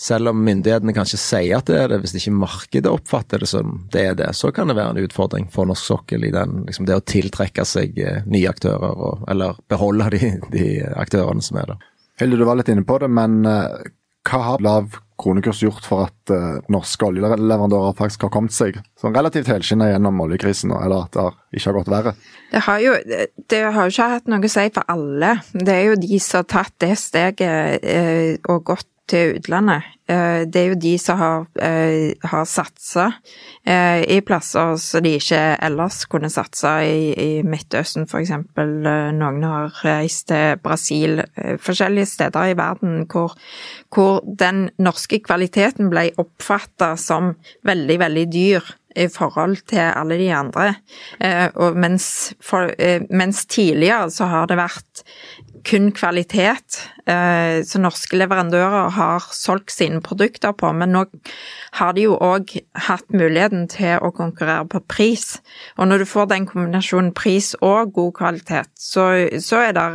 selv 0.00 0.30
om 0.30 0.38
myndighetene 0.44 0.94
kanskje 0.96 1.18
sier 1.20 1.58
at 1.58 1.68
det 1.68 1.76
er 1.76 1.90
det, 1.92 1.98
hvis 2.00 2.14
ikke 2.16 2.32
markedet 2.32 2.88
oppfatter 2.88 3.42
det 3.42 3.50
som 3.50 3.82
det 3.92 4.04
er 4.08 4.14
det, 4.16 4.30
så 4.36 4.48
kan 4.54 4.70
det 4.70 4.78
være 4.78 4.94
en 4.94 5.04
utfordring 5.04 5.50
for 5.52 5.68
norsk 5.68 5.90
sokkel 5.90 6.24
i 6.24 6.32
den, 6.32 6.62
liksom 6.64 6.88
det 6.88 6.96
å 6.96 7.04
tiltrekke 7.04 7.66
seg 7.68 8.00
eh, 8.00 8.22
nye 8.24 8.48
aktører, 8.48 8.94
og, 8.96 9.26
eller 9.28 9.60
beholde 9.68 10.08
de, 10.16 10.30
de 10.54 10.66
aktørene 10.96 11.44
som 11.44 11.60
er 11.60 11.74
der. 11.74 11.84
Hilde, 12.20 12.40
du 12.40 12.46
var 12.48 12.56
litt 12.56 12.72
inne 12.72 12.84
på 12.88 12.96
det, 13.00 13.10
men 13.12 13.42
uh, 13.44 13.76
hva 14.30 14.42
har 14.46 14.62
lav 14.64 14.98
kronekurs 15.20 15.60
gjort 15.64 15.84
for 15.84 16.06
at 16.08 16.32
uh, 16.32 16.60
norske 16.72 17.04
oljeleverandører 17.04 17.96
faktisk 17.98 18.24
har 18.24 18.32
kommet 18.32 18.54
seg 18.56 18.78
sånn 19.00 19.16
relativt 19.16 19.50
helskinna 19.50 19.90
gjennom 19.90 20.22
oljekrisen, 20.24 20.72
eller 20.72 21.04
at 21.04 21.16
det 21.16 21.58
ikke 21.58 21.66
har 21.68 21.78
gått 21.80 21.92
verre? 21.92 22.14
Det 22.52 22.62
har 22.66 22.84
jo 22.84 22.94
det 23.52 23.60
har 23.76 23.92
ikke 23.92 24.08
hatt 24.14 24.30
noe 24.30 24.48
å 24.48 24.52
si 24.54 24.66
for 24.74 24.94
alle. 24.94 25.34
Det 25.52 25.74
er 25.74 25.90
jo 25.90 26.00
de 26.00 26.22
som 26.22 26.40
har 26.40 26.48
tatt 26.54 26.76
det 26.82 26.94
steget 27.00 27.84
uh, 27.84 28.54
og 28.54 28.64
gått 28.72 28.88
til 29.10 29.38
utlandet. 29.38 29.88
Eh, 30.10 30.42
det 30.48 30.60
er 30.60 30.70
jo 30.72 30.78
de 30.80 30.94
som 30.98 31.18
har, 31.18 31.46
eh, 31.62 32.14
har 32.24 32.46
satsa 32.48 33.06
eh, 33.66 34.02
i 34.16 34.20
plasser 34.26 34.76
som 34.80 35.04
de 35.04 35.12
ikke 35.18 35.40
ellers 35.62 36.04
kunne 36.10 36.30
satsa 36.32 36.80
i, 36.82 37.12
i 37.14 37.42
Midtøsten, 37.46 38.08
f.eks. 38.08 38.32
Noen 38.56 39.46
har 39.46 39.76
reist 39.84 40.28
til 40.32 40.58
Brasil, 40.64 41.22
forskjellige 41.36 42.10
steder 42.16 42.50
i 42.50 42.58
verden 42.58 43.04
hvor, 43.10 43.36
hvor 43.94 44.20
den 44.24 44.68
norske 44.82 45.20
kvaliteten 45.22 45.92
ble 45.92 46.10
oppfatta 46.18 46.96
som 46.98 47.34
veldig, 47.66 47.98
veldig 48.02 48.26
dyr 48.32 48.74
i 48.98 49.06
forhold 49.06 49.60
til 49.70 49.84
alle 49.84 50.16
de 50.18 50.32
andre. 50.34 50.72
Mens, 51.78 52.32
for, 52.42 52.72
mens 53.14 53.44
tidligere 53.46 54.10
så 54.10 54.26
har 54.26 54.48
det 54.50 54.58
vært 54.58 55.04
kun 55.64 55.90
kvalitet. 55.92 56.78
Eh, 57.06 57.60
så 57.66 57.80
norske 57.80 58.18
leverandører 58.18 58.90
har 58.94 59.26
solgt 59.34 59.72
sine 59.74 60.00
produkter 60.04 60.52
på, 60.56 60.70
men 60.76 60.92
nå 60.94 61.04
har 61.78 61.94
de 61.96 62.04
jo 62.06 62.16
òg 62.16 62.52
hatt 62.86 63.06
muligheten 63.14 63.66
til 63.72 63.98
å 64.02 64.12
konkurrere 64.14 64.68
på 64.70 64.82
pris. 64.90 65.40
Og 65.78 65.90
når 65.90 66.02
du 66.02 66.08
får 66.10 66.30
den 66.30 66.48
kombinasjonen 66.50 67.12
pris 67.16 67.52
og 67.60 67.92
god 67.96 68.12
kvalitet, 68.20 68.70
så, 68.78 69.06
så 69.42 69.64
er 69.68 69.76
det 69.76 69.86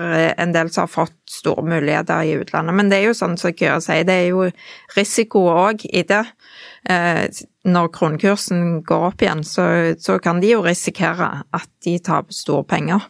en 0.41 0.55
del 0.55 0.71
som 0.73 0.85
har 0.85 0.93
fått 0.93 1.17
store 1.31 1.65
muligheter 1.65 2.25
i 2.25 2.37
utlandet. 2.41 2.75
Men 2.75 2.91
det 2.91 2.99
er 2.99 3.09
jo 3.09 3.17
sånn 3.17 3.37
som 3.39 3.55
Kyra 3.55 3.81
sier, 3.83 4.05
det 4.07 4.19
er 4.25 4.31
jo 4.33 4.49
risiko 4.97 5.47
òg 5.53 5.87
i 5.89 6.05
det. 6.07 6.23
Eh, 6.89 7.25
når 7.65 7.91
kronekursen 7.95 8.81
går 8.85 9.09
opp 9.09 9.25
igjen, 9.25 9.41
så, 9.47 9.65
så 9.97 10.19
kan 10.21 10.41
de 10.43 10.53
jo 10.53 10.63
risikere 10.65 11.31
at 11.55 11.69
de 11.85 11.97
taper 12.03 12.35
store 12.35 12.67
penger. 12.69 13.09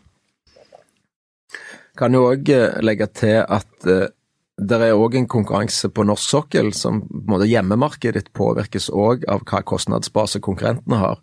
Kan 1.96 2.16
jo 2.16 2.26
òg 2.32 2.50
eh, 2.52 2.78
legge 2.84 3.08
til 3.16 3.42
at 3.42 3.88
uh, 3.88 4.08
det 4.56 4.80
er 4.80 4.96
òg 4.96 5.18
en 5.20 5.28
konkurranse 5.28 5.90
på 5.92 6.06
norsk 6.08 6.30
sokkel 6.32 6.72
som 6.76 7.02
på 7.04 7.20
en 7.20 7.32
måte 7.34 7.48
Hjemmemarkedet 7.50 8.22
ditt 8.22 8.34
påvirkes 8.36 8.88
òg 8.88 9.26
av 9.32 9.44
hva 9.44 9.60
kostnadsbase 9.68 10.40
konkurrentene 10.44 11.00
har. 11.02 11.20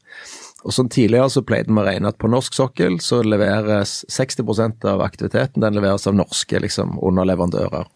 Og 0.62 0.74
som 0.76 0.90
Tidligere 0.92 1.30
så 1.32 1.42
pleide 1.46 1.72
vi 1.72 1.80
å 1.80 1.86
regne 1.86 2.12
at 2.12 2.20
på 2.20 2.30
norsk 2.30 2.54
sokkel 2.54 3.00
så 3.02 3.22
leveres 3.24 4.02
60% 4.12 4.84
av 4.92 5.02
aktiviteten 5.02 5.64
den 5.64 5.78
leveres 5.78 6.06
av 6.06 6.16
norske 6.18 6.60
liksom, 6.60 6.98
underleverandører. 7.00 7.88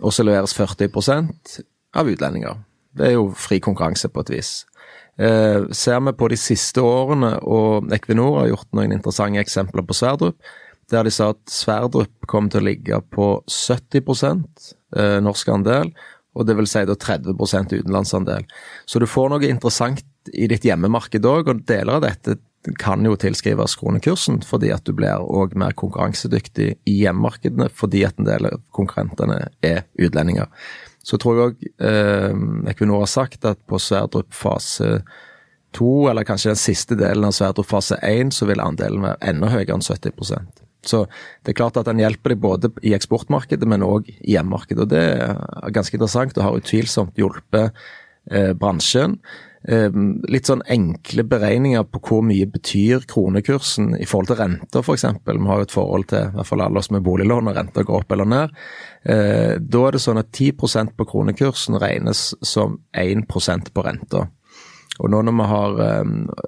Og 0.00 0.14
så 0.14 0.24
leveres 0.24 0.54
40% 0.56 1.60
av 1.98 2.08
utlendinger. 2.08 2.62
Det 2.96 3.10
er 3.10 3.16
jo 3.18 3.28
fri 3.36 3.58
konkurranse 3.62 4.08
på 4.08 4.22
et 4.22 4.32
vis. 4.38 4.52
Eh, 5.20 5.66
ser 5.76 6.00
vi 6.06 6.14
på 6.16 6.30
de 6.32 6.38
siste 6.40 6.80
årene, 6.80 7.34
og 7.42 7.90
Equinor 7.92 8.38
har 8.40 8.52
gjort 8.54 8.70
noen 8.78 8.94
interessante 8.94 9.42
eksempler 9.42 9.84
på 9.84 9.96
Sverdrup, 9.98 10.38
der 10.90 11.06
de 11.06 11.12
sa 11.14 11.30
at 11.34 11.40
Sverdrup 11.50 12.28
kom 12.30 12.50
til 12.50 12.62
å 12.62 12.68
ligge 12.68 13.00
på 13.14 13.32
70 13.48 14.02
eh, 14.96 15.18
norsk 15.24 15.52
andel, 15.54 15.92
og 16.38 16.46
det 16.46 16.54
vil 16.58 16.68
si 16.70 16.84
da 16.86 16.94
30% 16.94 17.74
utenlandsandel. 17.74 18.46
Så 18.86 19.02
du 19.02 19.08
får 19.10 19.32
noe 19.32 19.48
interessant 19.50 20.04
i 20.36 20.46
ditt 20.50 20.66
hjemmemarked 20.66 21.26
òg, 21.26 21.50
og 21.50 21.64
deler 21.68 21.98
av 21.98 22.06
dette 22.06 22.38
kan 22.78 23.04
jo 23.06 23.16
tilskrives 23.16 23.74
kronekursen, 23.80 24.42
fordi 24.44 24.70
at 24.74 24.84
du 24.84 24.92
blir 24.96 25.24
òg 25.24 25.56
mer 25.58 25.72
konkurransedyktig 25.80 26.74
i 26.90 26.96
hjemmemarkedene 27.00 27.70
fordi 27.72 28.04
at 28.04 28.20
en 28.20 28.28
del 28.28 28.50
av 28.50 28.60
konkurrentene 28.76 29.46
er 29.64 29.86
utlendinger. 29.96 30.50
Så 31.02 31.16
tror 31.16 31.38
jeg 31.38 31.48
òg 31.48 31.66
eh, 31.88 32.36
Equinor 32.70 33.06
har 33.06 33.10
sagt 33.10 33.48
at 33.48 33.62
på 33.64 33.80
Sverdrup 33.80 34.36
fase 34.36 35.00
to, 35.72 36.10
eller 36.10 36.26
kanskje 36.28 36.52
den 36.52 36.60
siste 36.60 36.98
delen 37.00 37.24
av 37.24 37.32
Sverdrup 37.32 37.70
fase 37.70 37.96
1, 38.04 38.34
så 38.36 38.48
vil 38.50 38.60
andelen 38.60 39.06
være 39.06 39.32
enda 39.32 39.52
høyere 39.54 39.78
enn 39.78 39.86
70 39.86 40.12
Så 40.86 41.04
det 41.44 41.52
er 41.52 41.58
klart 41.60 41.76
at 41.80 41.88
den 41.90 42.00
hjelper 42.00 42.34
deg 42.34 42.42
både 42.42 42.72
i 42.86 42.94
eksportmarkedet, 42.96 43.68
men 43.68 43.84
òg 43.86 44.08
i 44.08 44.34
hjemmemarkedet. 44.34 44.86
Og 44.86 44.90
det 44.92 45.04
er 45.20 45.76
ganske 45.76 45.96
interessant 45.96 46.36
og 46.38 46.46
har 46.46 46.58
utvilsomt 46.60 47.20
hjulpet 47.20 47.76
eh, 48.30 48.52
bransjen. 48.56 49.18
Eh, 49.68 49.92
litt 50.32 50.48
sånn 50.48 50.62
enkle 50.72 51.26
beregninger 51.28 51.84
på 51.92 52.00
hvor 52.06 52.22
mye 52.24 52.48
betyr 52.48 53.04
kronekursen 53.10 53.92
i 53.98 54.08
forhold 54.08 54.30
til 54.30 54.40
renter, 54.40 54.80
f.eks. 54.80 55.04
Vi 55.20 55.48
har 55.50 55.60
jo 55.60 55.68
et 55.68 55.74
forhold 55.74 56.08
til 56.12 56.30
i 56.30 56.38
hvert 56.38 56.48
fall 56.48 56.64
alle 56.64 56.80
oss 56.80 56.88
med 56.94 57.04
boliglån, 57.04 57.52
og 57.52 57.58
renter 57.58 57.84
går 57.84 58.00
opp 58.00 58.16
eller 58.16 58.30
ned. 58.32 58.58
Eh, 59.04 59.54
da 59.60 59.86
er 59.86 59.96
det 59.96 60.04
sånn 60.06 60.22
at 60.22 60.32
10% 60.32 60.96
på 60.96 61.08
kronekursen 61.12 61.80
regnes 61.82 62.30
som 62.40 62.80
1% 62.96 63.74
på 63.74 63.84
renta. 63.84 64.28
Og 65.00 65.08
nå 65.08 65.20
når 65.24 65.32
vi 65.32 65.44
har, 65.48 65.78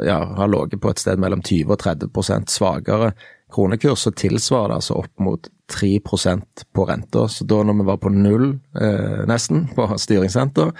ja, 0.04 0.16
har 0.36 0.50
ligget 0.50 0.82
på 0.82 0.90
et 0.92 1.00
sted 1.00 1.20
mellom 1.20 1.40
20 1.40 1.72
og 1.72 1.78
30% 1.80 2.52
svakere 2.52 3.14
kronekurs, 3.52 4.06
så 4.06 4.12
tilsvarer 4.16 4.72
det 4.72 4.80
altså 4.80 4.98
opp 5.02 5.22
mot 5.22 5.48
3% 5.72 6.66
på 6.74 6.86
renta. 6.88 7.26
Så 7.28 7.46
da 7.48 7.62
når 7.64 7.80
vi 7.80 7.88
var 7.88 8.00
på 8.02 8.12
null 8.12 8.48
eh, 8.80 9.22
nesten 9.28 9.66
på 9.76 9.86
styringssenter, 10.00 10.72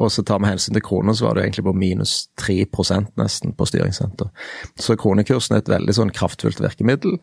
og 0.00 0.12
så 0.14 0.22
tar 0.24 0.38
vi 0.40 0.50
hensyn 0.52 0.76
til 0.76 0.84
kroner, 0.86 1.16
så 1.16 1.26
var 1.26 1.36
det 1.36 1.44
egentlig 1.44 1.66
på 1.66 1.76
minus 1.76 2.14
3% 2.40 3.10
nesten 3.20 3.54
på 3.58 3.66
styringssenter. 3.68 4.30
Så 4.78 4.96
kronekursen 5.00 5.56
er 5.56 5.64
et 5.64 5.72
veldig 5.72 5.96
sånn 5.96 6.12
kraftfullt 6.14 6.62
virkemiddel. 6.62 7.18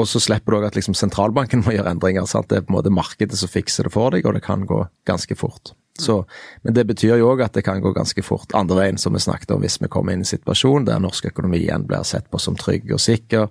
Og 0.00 0.08
så 0.08 0.22
slipper 0.22 0.54
du 0.54 0.60
òg 0.60 0.70
at 0.70 0.78
liksom 0.78 0.96
sentralbanken 0.96 1.62
må 1.66 1.76
gjøre 1.76 1.92
endringer. 1.92 2.26
Sant? 2.28 2.48
Det 2.50 2.60
er 2.60 2.64
på 2.66 2.72
en 2.72 2.78
måte 2.78 2.94
markedet 2.94 3.38
som 3.38 3.52
fikser 3.52 3.86
det 3.86 3.94
for 3.94 4.16
deg, 4.16 4.26
og 4.26 4.38
det 4.38 4.44
kan 4.46 4.64
gå 4.68 4.82
ganske 5.08 5.36
fort. 5.38 5.74
Så, 6.00 6.22
men 6.64 6.72
det 6.72 6.86
betyr 6.88 7.18
jo 7.20 7.34
òg 7.34 7.42
at 7.44 7.58
det 7.58 7.66
kan 7.66 7.82
gå 7.84 7.92
ganske 7.92 8.22
fort 8.24 8.54
andre 8.56 8.78
veien, 8.78 8.98
som 8.98 9.12
vi 9.12 9.20
snakket 9.20 9.52
om, 9.52 9.60
hvis 9.60 9.76
vi 9.82 9.90
kommer 9.92 10.14
inn 10.14 10.22
i 10.22 10.26
en 10.26 10.32
situasjon 10.32 10.88
der 10.88 11.02
norsk 11.02 11.28
økonomi 11.28 11.60
igjen 11.66 11.84
blir 11.88 12.06
sett 12.08 12.30
på 12.32 12.40
som 12.40 12.56
trygg 12.56 12.88
og 12.94 13.02
sikker. 13.04 13.50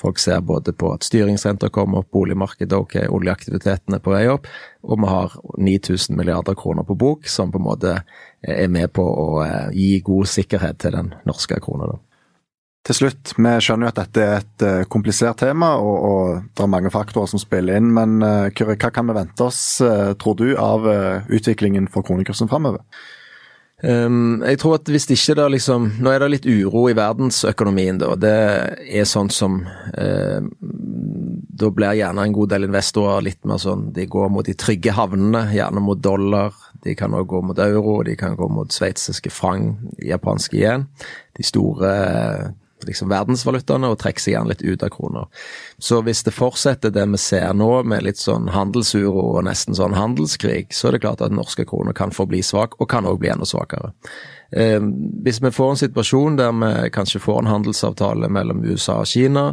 Folk 0.00 0.18
ser 0.22 0.40
både 0.40 0.72
på 0.78 0.92
at 0.94 1.02
styringsrenter 1.02 1.72
kommer 1.74 2.02
opp, 2.02 2.12
boligmarkedet 2.14 2.76
ok, 2.78 2.96
oljeaktiviteten 3.10 3.96
er 3.96 4.02
på 4.02 4.12
vei 4.14 4.28
opp, 4.30 4.46
og 4.86 5.00
vi 5.02 5.08
har 5.10 5.34
9000 5.58 6.14
milliarder 6.18 6.54
kroner 6.58 6.86
på 6.86 6.94
bok, 6.98 7.26
som 7.26 7.50
på 7.50 7.58
en 7.58 7.66
måte 7.66 7.96
er 8.46 8.70
med 8.70 8.92
på 8.94 9.02
å 9.02 9.42
eh, 9.42 9.72
gi 9.74 9.96
god 10.06 10.30
sikkerhet 10.30 10.78
til 10.84 10.94
den 10.94 11.10
norske 11.26 11.58
krona. 11.64 11.90
Til 12.86 12.94
slutt, 12.94 13.34
vi 13.34 13.56
skjønner 13.58 13.88
jo 13.88 13.90
at 13.90 13.98
dette 13.98 14.22
er 14.22 14.36
et 14.38 14.64
uh, 14.64 14.86
komplisert 14.88 15.42
tema, 15.42 15.74
og, 15.82 15.96
og, 15.98 16.46
det 16.54 16.62
er 16.64 16.70
mange 16.70 16.94
faktorer 16.94 17.28
som 17.28 17.42
spiller 17.42 17.76
inn. 17.76 17.90
Men 17.92 18.22
Kyrre, 18.56 18.78
hva 18.78 18.92
kan 18.94 19.10
vi 19.10 19.18
vente 19.18 19.44
oss, 19.44 19.60
tror 20.22 20.38
du, 20.38 20.52
av 20.56 20.86
utviklingen 21.26 21.90
for 21.92 22.06
kronekursen 22.06 22.48
framover? 22.48 22.86
Um, 23.78 24.40
jeg 24.42 24.58
tror 24.58 24.74
at 24.80 24.88
hvis 24.90 25.04
ikke 25.14 25.36
det 25.38 25.44
liksom 25.54 25.84
Nå 26.02 26.10
er 26.10 26.18
det 26.18 26.28
litt 26.32 26.46
uro 26.50 26.88
i 26.90 26.96
verdensøkonomien, 26.98 28.00
da. 28.02 28.08
Det 28.18 28.32
er 28.98 29.06
sånn 29.06 29.30
som 29.30 29.60
Da 29.94 31.70
blir 31.70 32.00
gjerne 32.00 32.24
en 32.26 32.34
god 32.34 32.50
del 32.50 32.66
investorer 32.66 33.22
litt 33.22 33.46
mer 33.46 33.62
sånn 33.62 33.92
De 33.94 34.08
går 34.10 34.32
mot 34.34 34.46
de 34.46 34.56
trygge 34.58 34.96
havnene, 34.96 35.44
gjerne 35.54 35.82
mot 35.84 36.00
dollar. 36.02 36.56
De 36.82 36.96
kan 36.98 37.14
også 37.14 37.30
gå 37.30 37.42
mot 37.50 37.58
euro, 37.62 38.00
de 38.02 38.16
kan 38.18 38.34
gå 38.38 38.48
mot 38.50 38.74
sveitsiske 38.74 39.30
frang, 39.30 39.72
japanske 40.02 40.58
igjen. 40.58 40.88
De 41.38 41.46
store 41.46 41.92
liksom 42.86 43.10
verdensvalutaene 43.10 43.90
og 43.90 43.98
trekke 44.02 44.22
seg 44.22 44.34
gjerne 44.34 44.52
litt 44.52 44.64
ut 44.64 44.84
av 44.86 44.92
kroner. 44.94 45.28
Så 45.82 46.00
hvis 46.06 46.22
det 46.26 46.34
fortsetter 46.36 46.92
det 46.94 47.06
vi 47.12 47.20
ser 47.20 47.54
nå, 47.56 47.70
med 47.88 48.04
litt 48.06 48.20
sånn 48.20 48.50
handelsuro 48.54 49.24
og 49.36 49.44
nesten 49.48 49.76
sånn 49.78 49.96
handelskrig, 49.96 50.68
så 50.74 50.88
er 50.88 50.96
det 50.96 51.04
klart 51.06 51.22
at 51.24 51.34
norske 51.34 51.66
kroner 51.68 51.96
kan 51.96 52.14
forbli 52.14 52.42
svak, 52.44 52.78
og 52.78 52.90
kan 52.90 53.08
òg 53.08 53.20
bli 53.22 53.32
enda 53.32 53.48
svakere. 53.48 53.92
Eh, 54.52 54.80
hvis 55.24 55.42
vi 55.44 55.54
får 55.54 55.72
en 55.74 55.82
situasjon 55.82 56.38
der 56.40 56.52
vi 56.56 56.90
kanskje 56.94 57.22
får 57.22 57.42
en 57.42 57.52
handelsavtale 57.52 58.30
mellom 58.32 58.62
USA 58.64 59.00
og 59.02 59.10
Kina 59.10 59.50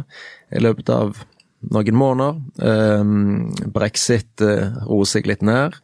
i 0.54 0.62
løpet 0.62 0.92
av 0.92 1.24
noen 1.72 1.98
måneder, 1.98 2.38
eh, 2.62 3.66
brexit 3.74 4.44
eh, 4.44 4.70
roer 4.86 5.10
seg 5.10 5.28
litt 5.28 5.42
ned, 5.44 5.76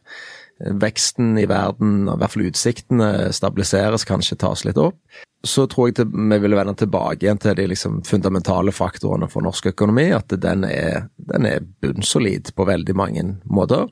veksten 0.63 1.37
i 1.41 1.47
verden, 1.49 2.07
i 2.07 2.17
hvert 2.19 2.33
fall 2.33 2.47
utsiktene, 2.47 3.09
stabiliseres, 3.35 4.05
kanskje 4.07 4.39
tas 4.39 4.63
litt 4.67 4.79
opp, 4.79 4.99
så 5.43 5.65
tror 5.67 5.89
jeg 5.89 5.97
til, 5.97 6.11
vi 6.31 6.37
vil 6.39 6.55
vende 6.55 6.71
tilbake 6.79 7.25
igjen 7.25 7.39
til 7.43 7.57
de 7.57 7.65
liksom 7.67 7.97
fundamentale 8.07 8.71
faktorene 8.71 9.27
for 9.27 9.43
norsk 9.43 9.73
økonomi. 9.73 10.05
At 10.15 10.31
den 10.39 10.63
er, 10.63 11.09
den 11.19 11.47
er 11.49 11.65
bunnsolid 11.83 12.53
på 12.55 12.67
veldig 12.69 12.95
mange 12.95 13.25
måter. 13.43 13.89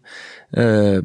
Eh, 0.56 1.04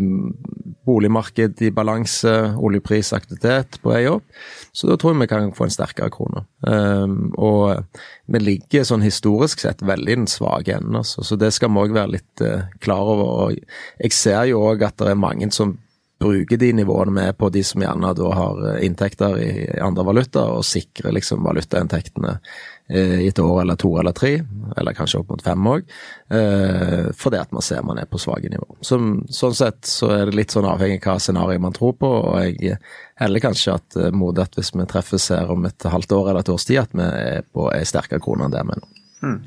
boligmarked 0.86 1.62
i 1.66 1.72
balanse, 1.74 2.34
oljeprisaktivitet 2.62 3.80
på 3.82 3.90
vei 3.90 4.04
opp. 4.06 4.22
Så 4.70 4.86
da 4.86 4.94
tror 4.94 5.16
jeg 5.16 5.24
vi 5.24 5.28
kan 5.32 5.50
få 5.56 5.66
en 5.66 5.74
sterkere 5.74 6.14
krone. 6.14 6.44
Eh, 6.62 7.16
og 7.42 7.82
vi 8.30 8.42
ligger 8.44 8.86
sånn 8.86 9.02
historisk 9.02 9.64
sett 9.66 9.82
veldig 9.82 10.14
i 10.14 10.20
den 10.20 10.30
svake 10.30 10.78
enden, 10.78 11.00
altså. 11.02 11.26
Så 11.26 11.40
det 11.42 11.50
skal 11.56 11.74
vi 11.74 11.82
òg 11.82 11.96
være 11.98 12.14
litt 12.20 12.46
eh, 12.46 12.70
klar 12.78 13.02
over. 13.16 13.50
Og 13.50 13.58
jeg 13.98 14.14
ser 14.14 14.46
jo 14.52 14.62
òg 14.70 14.86
at 14.86 15.02
det 15.02 15.10
er 15.10 15.18
mange 15.26 15.50
som 15.50 15.74
bruke 16.18 16.56
de 16.56 16.72
nivåene 16.72 17.12
vi 17.20 17.26
er 17.28 17.34
på, 17.36 17.48
de 17.52 17.62
som 17.64 17.82
gjerne 17.82 18.12
da 18.16 18.30
har 18.34 18.62
eh, 18.70 18.84
inntekter 18.86 19.36
i 19.42 19.50
andre 19.82 20.04
valuta, 20.06 20.46
og 20.56 20.64
sikre 20.64 21.12
liksom 21.12 21.44
valutainntektene 21.44 22.38
eh, 22.88 23.18
i 23.26 23.28
et 23.28 23.40
år 23.42 23.60
eller 23.62 23.76
to 23.80 23.90
eller 24.00 24.16
tre, 24.16 24.38
eller 24.76 24.96
kanskje 24.96 25.20
opp 25.20 25.34
mot 25.34 25.44
fem 25.44 25.68
òg, 25.72 25.84
eh, 26.32 27.10
fordi 27.16 27.40
at 27.42 27.52
man 27.52 27.64
ser 27.64 27.84
man 27.84 28.00
er 28.00 28.08
på 28.08 28.20
svake 28.22 28.48
nivå. 28.52 28.78
Så, 28.80 29.00
sånn 29.28 29.58
sett 29.58 29.84
så 29.90 30.10
er 30.16 30.30
det 30.30 30.38
litt 30.40 30.56
sånn 30.56 30.68
avhengig 30.68 31.02
av 31.02 31.18
hva 31.18 31.26
scenario 31.26 31.64
man 31.66 31.76
tror 31.76 31.96
på, 32.00 32.12
og 32.32 32.40
jeg 32.62 32.80
heller 33.20 33.44
kanskje 33.44 33.76
at 33.76 34.00
mot 34.16 34.38
at 34.40 34.56
hvis 34.56 34.72
vi 34.76 34.88
treffes 34.88 35.30
her 35.36 35.52
om 35.52 35.68
et 35.68 35.88
halvt 35.88 36.16
år 36.16 36.32
eller 36.32 36.46
et 36.46 36.52
års 36.52 36.68
tid, 36.68 36.80
at 36.86 36.96
vi 36.96 37.04
er 37.04 37.44
på 37.52 37.68
ei 37.74 37.84
sterkere 37.88 38.24
krone 38.24 38.48
enn 38.48 38.56
det 38.56 38.64
vi 38.64 38.76
er 38.76 38.84
nå. 38.84 38.92
Mm. 39.26 39.38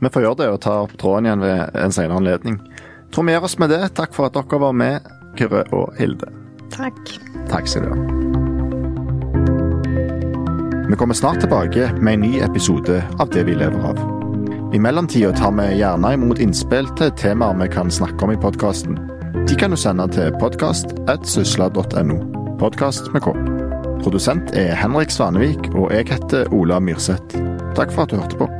Vi 0.00 0.08
får 0.08 0.22
gjøre 0.24 0.38
det 0.40 0.52
og 0.54 0.60
ta 0.64 0.76
opp 0.86 0.92
tråden 0.98 1.26
igjen 1.28 1.42
ved 1.44 1.74
en 1.76 1.92
senere 1.92 2.18
anledning. 2.18 2.60
Tror 3.12 3.26
vi 3.26 3.34
gjør 3.34 3.46
oss 3.50 3.58
med 3.60 3.68
det. 3.74 3.82
Takk 3.98 4.14
for 4.16 4.30
at 4.30 4.36
dere 4.38 4.60
var 4.62 4.72
med 4.72 5.08
Kyrre 5.40 5.64
og 5.72 5.94
Hilde. 5.98 6.28
Takk. 6.70 7.00
Takk 7.48 7.68
skal 7.68 7.86
du 7.86 7.94
ha. 7.94 7.98
Vi 10.90 10.96
kommer 10.98 11.14
snart 11.14 11.40
tilbake 11.40 11.92
med 12.00 12.18
en 12.18 12.20
ny 12.26 12.40
episode 12.44 13.00
av 13.18 13.30
Det 13.32 13.46
vi 13.46 13.54
lever 13.54 13.80
av. 13.92 14.00
I 14.74 14.78
mellomtida 14.78 15.32
tar 15.32 15.54
vi 15.56 15.78
gjerne 15.78 16.12
imot 16.14 16.42
innspill 16.42 16.90
til 16.98 17.14
temaer 17.16 17.56
vi 17.62 17.70
kan 17.72 17.90
snakke 17.90 18.26
om 18.26 18.34
i 18.34 18.38
podkasten. 18.42 18.98
De 19.48 19.56
kan 19.56 19.70
du 19.72 19.78
sende 19.80 20.08
til 20.12 20.34
podkast.sysla.no. 20.42 22.18
Podkast 22.60 23.12
med 23.14 23.24
K. 23.24 23.34
Produsent 24.04 24.52
er 24.56 24.74
Henrik 24.76 25.10
Svanevik, 25.10 25.72
og 25.74 25.92
jeg 25.94 26.10
heter 26.12 26.52
Ola 26.52 26.80
Myrseth. 26.80 27.40
Takk 27.78 27.94
for 27.94 28.04
at 28.04 28.12
du 28.12 28.20
hørte 28.20 28.36
på. 28.36 28.59